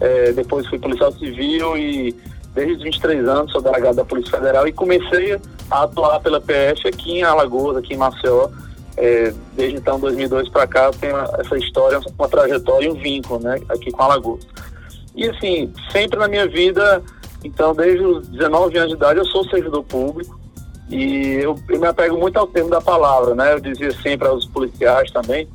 É, 0.00 0.32
depois 0.32 0.66
fui 0.66 0.78
policial 0.78 1.12
civil 1.12 1.76
e 1.76 2.14
desde 2.54 2.74
os 2.74 2.82
23 2.82 3.28
anos 3.28 3.52
sou 3.52 3.60
delegado 3.60 3.96
da 3.96 4.04
Polícia 4.04 4.36
Federal 4.36 4.66
e 4.66 4.72
comecei 4.72 5.38
a 5.70 5.82
atuar 5.82 6.20
pela 6.20 6.40
PF 6.40 6.88
aqui 6.88 7.18
em 7.18 7.22
Alagoas, 7.22 7.76
aqui 7.76 7.94
em 7.94 7.96
Maceió, 7.96 8.48
é, 8.96 9.32
desde 9.54 9.76
então, 9.76 10.00
2002 10.00 10.48
para 10.48 10.66
cá, 10.66 10.90
tem 10.90 11.10
essa 11.38 11.56
história, 11.56 12.00
uma 12.18 12.28
trajetória 12.28 12.86
e 12.86 12.90
um 12.90 12.94
vínculo, 12.94 13.40
né, 13.40 13.60
aqui 13.68 13.90
com 13.92 14.02
Alagoas. 14.02 14.44
E 15.14 15.28
assim, 15.28 15.72
sempre 15.92 16.18
na 16.18 16.26
minha 16.26 16.48
vida, 16.48 17.02
então 17.44 17.74
desde 17.74 18.04
os 18.04 18.26
19 18.28 18.76
anos 18.76 18.90
de 18.90 18.96
idade 18.96 19.18
eu 19.18 19.26
sou 19.26 19.48
servidor 19.48 19.84
público 19.84 20.38
e 20.90 21.34
eu, 21.34 21.54
eu 21.68 21.80
me 21.80 21.86
apego 21.86 22.18
muito 22.18 22.38
ao 22.38 22.46
termo 22.46 22.70
da 22.70 22.80
palavra, 22.80 23.34
né, 23.34 23.52
eu 23.52 23.60
dizia 23.60 23.92
sempre 24.00 24.26
aos 24.26 24.46
policiais 24.46 25.10
também, 25.10 25.48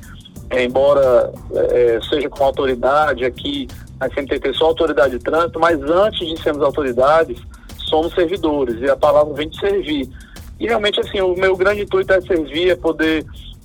embora 0.62 1.32
é, 1.54 1.98
seja 2.08 2.28
com 2.28 2.44
autoridade 2.44 3.24
aqui, 3.24 3.66
a 3.98 4.08
CMTT 4.08 4.52
só 4.54 4.66
autoridade 4.66 5.18
de 5.18 5.24
trânsito, 5.24 5.58
mas 5.58 5.80
antes 5.82 6.28
de 6.28 6.40
sermos 6.42 6.62
autoridades, 6.62 7.40
somos 7.88 8.14
servidores 8.14 8.80
e 8.80 8.88
a 8.88 8.96
palavra 8.96 9.32
vem 9.34 9.48
de 9.48 9.58
servir. 9.58 10.08
E 10.60 10.66
realmente, 10.66 11.00
assim, 11.00 11.20
o 11.20 11.34
meu 11.34 11.56
grande 11.56 11.82
intuito 11.82 12.12
é 12.12 12.20
servir, 12.20 12.70
é 12.70 12.76
poder 12.76 13.24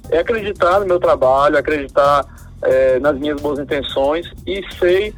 é 0.10 0.20
acreditar 0.20 0.80
no 0.80 0.86
meu 0.86 1.00
trabalho, 1.00 1.58
acreditar 1.58 2.26
é, 2.64 3.00
nas 3.00 3.18
minhas 3.18 3.40
boas 3.40 3.60
intenções 3.60 4.28
e 4.46 4.64
sei 4.78 5.14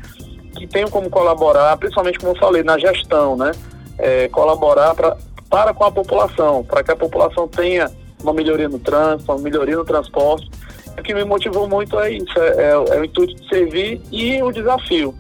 que 0.58 0.68
tenho 0.68 0.90
como 0.90 1.10
colaborar, 1.10 1.78
principalmente 1.78 2.20
como 2.20 2.34
eu 2.34 2.40
falei, 2.40 2.62
na 2.62 2.78
gestão, 2.78 3.38
né? 3.38 3.52
É, 3.98 4.28
colaborar 4.30 4.94
pra, 4.96 5.18
para 5.50 5.74
com 5.74 5.86
a 5.86 5.92
população, 5.92 6.64
para 6.64 6.84
que 6.84 6.92
a 6.92 6.96
população 6.96 7.48
tenha 7.48 7.90
uma 8.22 8.34
melhoria 8.34 8.68
no 8.68 8.80
trânsito, 8.80 9.32
uma 9.32 9.42
melhoria 9.42 9.76
no 9.76 9.86
transporte. 9.86 10.50
O 10.98 11.04
que 11.04 11.14
me 11.14 11.24
motivou 11.24 11.68
muito 11.68 12.00
é 12.00 12.12
isso, 12.12 12.38
é, 12.38 12.64
é, 12.64 12.72
é 12.72 13.00
o 13.00 13.04
intuito 13.04 13.36
de 13.36 13.48
servir 13.50 14.02
e 14.12 14.42
o 14.44 14.52
desafio. 14.52 15.16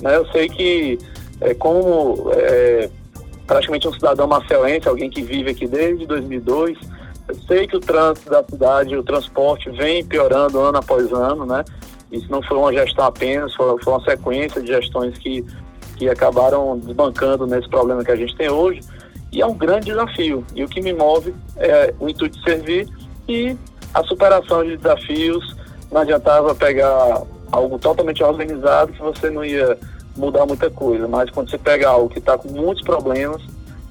Né? 0.00 0.16
Eu 0.16 0.26
sei 0.32 0.48
que 0.48 0.98
é, 1.40 1.54
como 1.54 2.30
é, 2.34 2.90
praticamente 3.46 3.88
um 3.88 3.92
cidadão 3.92 4.26
marcelense, 4.26 4.88
alguém 4.88 5.10
que 5.10 5.22
vive 5.22 5.50
aqui 5.50 5.66
desde 5.66 6.06
2002. 6.06 6.78
Eu 7.28 7.34
sei 7.46 7.66
que 7.66 7.76
o 7.76 7.80
trânsito 7.80 8.30
da 8.30 8.44
cidade, 8.44 8.96
o 8.96 9.02
transporte 9.02 9.70
vem 9.70 10.04
piorando 10.04 10.58
ano 10.60 10.78
após 10.78 11.12
ano, 11.12 11.46
né? 11.46 11.64
Isso 12.10 12.30
não 12.30 12.42
foi 12.42 12.56
uma 12.56 12.72
gestão 12.72 13.04
apenas, 13.04 13.54
foi, 13.54 13.80
foi 13.82 13.92
uma 13.92 14.04
sequência 14.04 14.60
de 14.60 14.68
gestões 14.68 15.16
que, 15.18 15.44
que 15.96 16.08
acabaram 16.08 16.78
desbancando 16.78 17.46
nesse 17.46 17.68
problema 17.68 18.04
que 18.04 18.10
a 18.10 18.16
gente 18.16 18.36
tem 18.36 18.50
hoje. 18.50 18.80
E 19.32 19.40
é 19.40 19.46
um 19.46 19.54
grande 19.54 19.86
desafio. 19.86 20.44
E 20.54 20.64
o 20.64 20.68
que 20.68 20.80
me 20.80 20.92
move 20.92 21.34
é 21.56 21.94
o 22.00 22.08
intuito 22.08 22.36
de 22.36 22.44
servir 22.44 22.88
e 23.28 23.56
a 23.94 24.02
superação 24.04 24.64
de 24.64 24.76
desafios. 24.76 25.56
Não 25.90 26.00
adiantava 26.00 26.54
pegar 26.54 27.22
algo 27.50 27.78
totalmente 27.78 28.22
organizado 28.22 28.92
que 28.92 29.00
você 29.00 29.28
não 29.30 29.44
ia 29.44 29.76
mudar 30.16 30.46
muita 30.46 30.70
coisa, 30.70 31.08
mas 31.08 31.30
quando 31.30 31.50
você 31.50 31.58
pega 31.58 31.88
algo 31.88 32.08
que 32.08 32.18
está 32.18 32.36
com 32.36 32.48
muitos 32.48 32.82
problemas, 32.84 33.42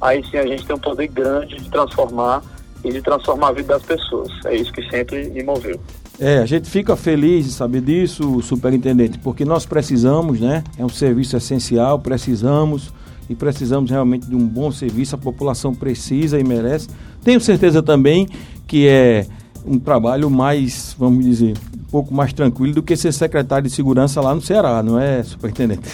aí 0.01 0.23
sim 0.29 0.37
a 0.37 0.45
gente 0.45 0.65
tem 0.65 0.75
um 0.75 0.79
poder 0.79 1.07
grande 1.07 1.55
de 1.57 1.69
transformar 1.69 2.41
e 2.83 2.91
de 2.91 3.01
transformar 3.01 3.49
a 3.49 3.51
vida 3.53 3.73
das 3.73 3.83
pessoas. 3.83 4.31
É 4.45 4.55
isso 4.55 4.71
que 4.71 4.87
sempre 4.89 5.29
me 5.29 5.43
moveu. 5.43 5.79
É, 6.19 6.39
a 6.39 6.45
gente 6.45 6.69
fica 6.69 6.95
feliz 6.95 7.45
de 7.45 7.51
saber 7.51 7.81
disso, 7.81 8.41
superintendente, 8.41 9.17
porque 9.19 9.45
nós 9.45 9.65
precisamos, 9.65 10.39
né? 10.39 10.63
É 10.77 10.83
um 10.83 10.89
serviço 10.89 11.37
essencial, 11.37 11.99
precisamos 11.99 12.93
e 13.29 13.35
precisamos 13.35 13.89
realmente 13.89 14.27
de 14.27 14.35
um 14.35 14.45
bom 14.45 14.71
serviço, 14.71 15.15
a 15.15 15.17
população 15.17 15.73
precisa 15.73 16.37
e 16.39 16.43
merece. 16.43 16.89
Tenho 17.23 17.39
certeza 17.39 17.81
também 17.81 18.27
que 18.67 18.87
é 18.87 19.25
um 19.65 19.79
trabalho 19.79 20.29
mais, 20.29 20.95
vamos 20.97 21.23
dizer, 21.23 21.57
um 21.75 21.91
pouco 21.91 22.13
mais 22.13 22.33
tranquilo 22.33 22.75
do 22.75 22.83
que 22.83 22.95
ser 22.95 23.11
secretário 23.11 23.67
de 23.67 23.73
segurança 23.73 24.21
lá 24.21 24.33
no 24.33 24.41
Ceará, 24.41 24.81
não 24.83 24.99
é, 24.99 25.23
superintendente? 25.23 25.89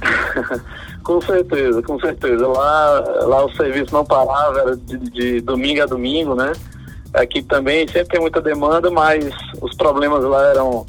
com 1.02 1.20
certeza, 1.20 1.82
com 1.82 1.98
certeza. 1.98 2.46
Lá, 2.46 3.04
lá 3.22 3.44
o 3.44 3.52
serviço 3.52 3.92
não 3.92 4.04
parava, 4.04 4.60
era 4.60 4.76
de, 4.76 4.98
de, 4.98 5.40
domingo 5.40 5.82
a 5.82 5.86
domingo, 5.86 6.34
né? 6.34 6.52
Aqui 7.14 7.42
também 7.42 7.88
sempre 7.88 8.08
tem 8.08 8.20
muita 8.20 8.40
demanda, 8.40 8.90
mas 8.90 9.24
os 9.62 9.74
problemas 9.74 10.22
lá 10.24 10.50
eram, 10.50 10.86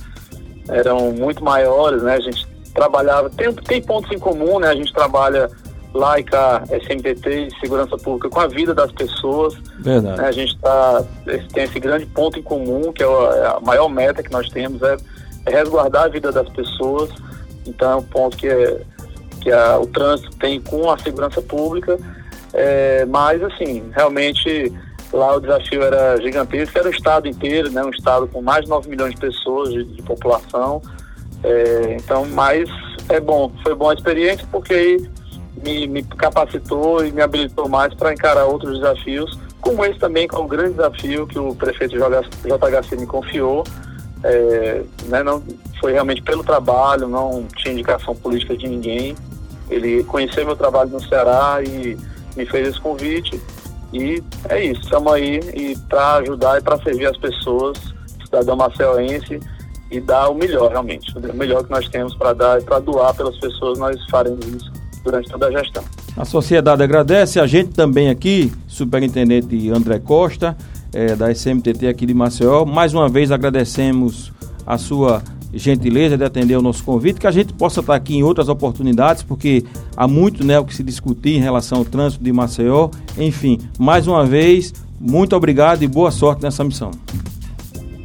eram 0.67 1.12
muito 1.12 1.43
maiores, 1.43 2.03
né? 2.03 2.15
A 2.15 2.19
gente 2.19 2.45
trabalhava, 2.73 3.29
tem, 3.29 3.53
tem 3.53 3.82
pontos 3.82 4.12
em 4.12 4.19
comum, 4.19 4.60
né? 4.60 4.67
A 4.67 4.75
gente 4.75 4.93
trabalha 4.93 5.49
laica, 5.93 6.63
SMPT 6.69 7.47
e 7.47 7.60
segurança 7.60 7.97
pública 7.97 8.30
com 8.30 8.39
a 8.39 8.47
vida 8.47 8.73
das 8.73 8.91
pessoas. 8.91 9.56
Verdade. 9.80 10.21
Né, 10.21 10.28
a 10.28 10.32
gente 10.32 10.58
tá, 10.60 11.04
tem 11.54 11.63
esse 11.63 11.80
grande 11.80 12.06
ponto 12.06 12.38
em 12.38 12.43
comum, 12.43 12.91
que 12.93 13.04
é, 13.04 13.08
é 13.08 13.47
a 13.47 13.60
maior 13.62 13.89
meta 13.89 14.21
que 14.21 14.32
nós 14.32 14.49
temos, 14.49 14.82
é, 14.82 14.97
é 15.45 15.52
resguardar 15.52 16.04
a 16.04 16.08
vida 16.08 16.32
das 16.32 16.47
pessoas. 16.49 17.10
Então 17.65 17.91
é 17.91 17.95
um 17.95 18.04
ponto 18.04 18.38
que, 18.38 18.47
é, 18.47 18.82
que 19.41 19.52
a, 19.52 19.80
o 19.80 19.88
trânsito 19.88 20.36
tem 20.38 20.62
com 20.62 20.89
a 20.89 20.97
segurança 20.97 21.41
pública. 21.41 21.97
É, 22.54 23.06
mas 23.06 23.43
assim, 23.43 23.84
realmente 23.95 24.71
lá 25.12 25.36
o 25.36 25.39
desafio 25.39 25.82
era 25.84 26.19
gigantesco, 26.21 26.78
era 26.78 26.88
o 26.88 26.91
estado 26.91 27.28
inteiro, 27.28 27.71
né, 27.71 27.84
um 27.84 27.89
estado 27.89 28.28
com 28.28 28.41
mais 28.41 28.65
de 28.65 28.69
9 28.69 28.89
milhões 28.89 29.15
de 29.15 29.21
pessoas 29.21 29.69
de, 29.71 29.84
de 29.84 30.02
população. 30.04 30.82
É, 31.43 31.97
então, 31.99 32.25
mas 32.25 32.69
é 33.08 33.19
bom, 33.19 33.52
foi 33.63 33.73
boa 33.73 33.91
a 33.91 33.95
experiência 33.95 34.45
porque 34.52 34.73
aí 34.73 35.10
me, 35.63 35.88
me 35.88 36.03
capacitou 36.03 37.05
e 37.05 37.12
me 37.12 37.21
habilitou 37.21 37.67
mais 37.67 37.93
para 37.93 38.13
encarar 38.13 38.45
outros 38.45 38.79
desafios, 38.79 39.38
como 39.62 39.83
esse 39.85 39.99
também, 39.99 40.27
que 40.27 40.35
é 40.35 40.39
um 40.39 40.47
grande 40.47 40.71
desafio 40.71 41.27
que 41.27 41.38
o 41.38 41.53
prefeito 41.53 41.95
JHC 41.95 42.95
me 42.97 43.05
confiou. 43.05 43.63
É, 44.23 44.83
né, 45.05 45.23
não, 45.23 45.41
foi 45.79 45.93
realmente 45.93 46.21
pelo 46.21 46.43
trabalho, 46.43 47.07
não 47.07 47.45
tinha 47.57 47.73
indicação 47.73 48.15
política 48.15 48.55
de 48.55 48.67
ninguém. 48.67 49.15
Ele 49.69 50.03
conheceu 50.05 50.45
meu 50.45 50.55
trabalho 50.55 50.89
no 50.89 51.01
Ceará 51.01 51.62
e 51.62 51.97
me 52.35 52.45
fez 52.45 52.69
esse 52.69 52.79
convite. 52.79 53.39
E 53.91 54.23
é 54.47 54.63
isso, 54.63 54.81
estamos 54.81 55.12
aí 55.12 55.39
e 55.53 55.77
para 55.89 56.15
ajudar 56.15 56.59
e 56.59 56.63
para 56.63 56.77
servir 56.81 57.07
as 57.07 57.17
pessoas, 57.17 57.77
cidadão 58.23 58.55
marcelense, 58.55 59.39
e 59.91 59.99
dar 59.99 60.29
o 60.29 60.35
melhor 60.35 60.69
realmente. 60.69 61.17
O 61.17 61.35
melhor 61.35 61.63
que 61.63 61.71
nós 61.71 61.88
temos 61.89 62.15
para 62.15 62.33
dar 62.33 62.62
e 62.62 62.63
para 62.63 62.79
doar 62.79 63.13
pelas 63.15 63.38
pessoas, 63.39 63.79
nós 63.79 63.97
faremos 64.09 64.45
isso 64.45 64.79
durante 65.03 65.29
toda 65.29 65.47
a 65.47 65.51
gestão. 65.51 65.83
A 66.15 66.25
sociedade 66.25 66.83
agradece, 66.83 67.39
a 67.39 67.47
gente 67.47 67.69
também 67.69 68.09
aqui, 68.09 68.51
Superintendente 68.67 69.69
André 69.69 69.99
Costa, 69.99 70.57
é, 70.93 71.15
da 71.15 71.31
SMTT 71.31 71.88
aqui 71.88 72.05
de 72.05 72.13
Maceió. 72.13 72.65
Mais 72.65 72.93
uma 72.93 73.07
vez 73.07 73.31
agradecemos 73.31 74.31
a 74.65 74.77
sua 74.77 75.21
gentileza 75.53 76.17
de 76.17 76.23
atender 76.23 76.55
o 76.55 76.62
nosso 76.62 76.83
convite, 76.83 77.19
que 77.19 77.27
a 77.27 77.31
gente 77.31 77.53
possa 77.53 77.79
estar 77.79 77.95
aqui 77.95 78.15
em 78.15 78.23
outras 78.23 78.49
oportunidades, 78.49 79.23
porque 79.23 79.63
há 79.95 80.07
muito 80.07 80.45
né, 80.45 80.59
o 80.59 80.65
que 80.65 80.75
se 80.75 80.83
discutir 80.83 81.38
em 81.38 81.39
relação 81.39 81.79
ao 81.79 81.85
trânsito 81.85 82.23
de 82.23 82.31
Maceió. 82.31 82.89
Enfim, 83.17 83.59
mais 83.77 84.07
uma 84.07 84.25
vez, 84.25 84.73
muito 84.99 85.35
obrigado 85.35 85.81
e 85.81 85.88
boa 85.88 86.12
sorte 86.12 86.43
nessa 86.43 86.63
missão. 86.63 86.91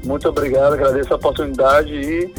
Muito 0.05 0.29
obrigado, 0.29 0.75
agradeço 0.75 1.13
a 1.13 1.17
oportunidade 1.17 1.93
e 1.93 2.31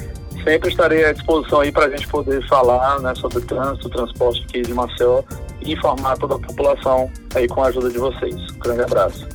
sempre 0.45 0.69
estarei 0.69 1.03
à 1.03 1.11
disposição 1.11 1.59
aí 1.59 1.71
para 1.71 1.87
a 1.87 1.89
gente 1.89 2.07
poder 2.07 2.47
falar 2.47 2.99
né, 3.01 3.13
sobre 3.15 3.39
o 3.39 3.41
trânsito, 3.41 3.89
transporte 3.89 4.45
aqui 4.47 4.61
de 4.61 4.73
Maceió 4.73 5.23
e 5.61 5.73
informar 5.73 6.17
toda 6.17 6.35
a 6.35 6.39
população 6.39 7.11
aí 7.33 7.47
com 7.47 7.63
a 7.63 7.67
ajuda 7.67 7.89
de 7.89 7.97
vocês. 7.97 8.35
Um 8.51 8.59
grande 8.59 8.83
abraço. 8.83 9.34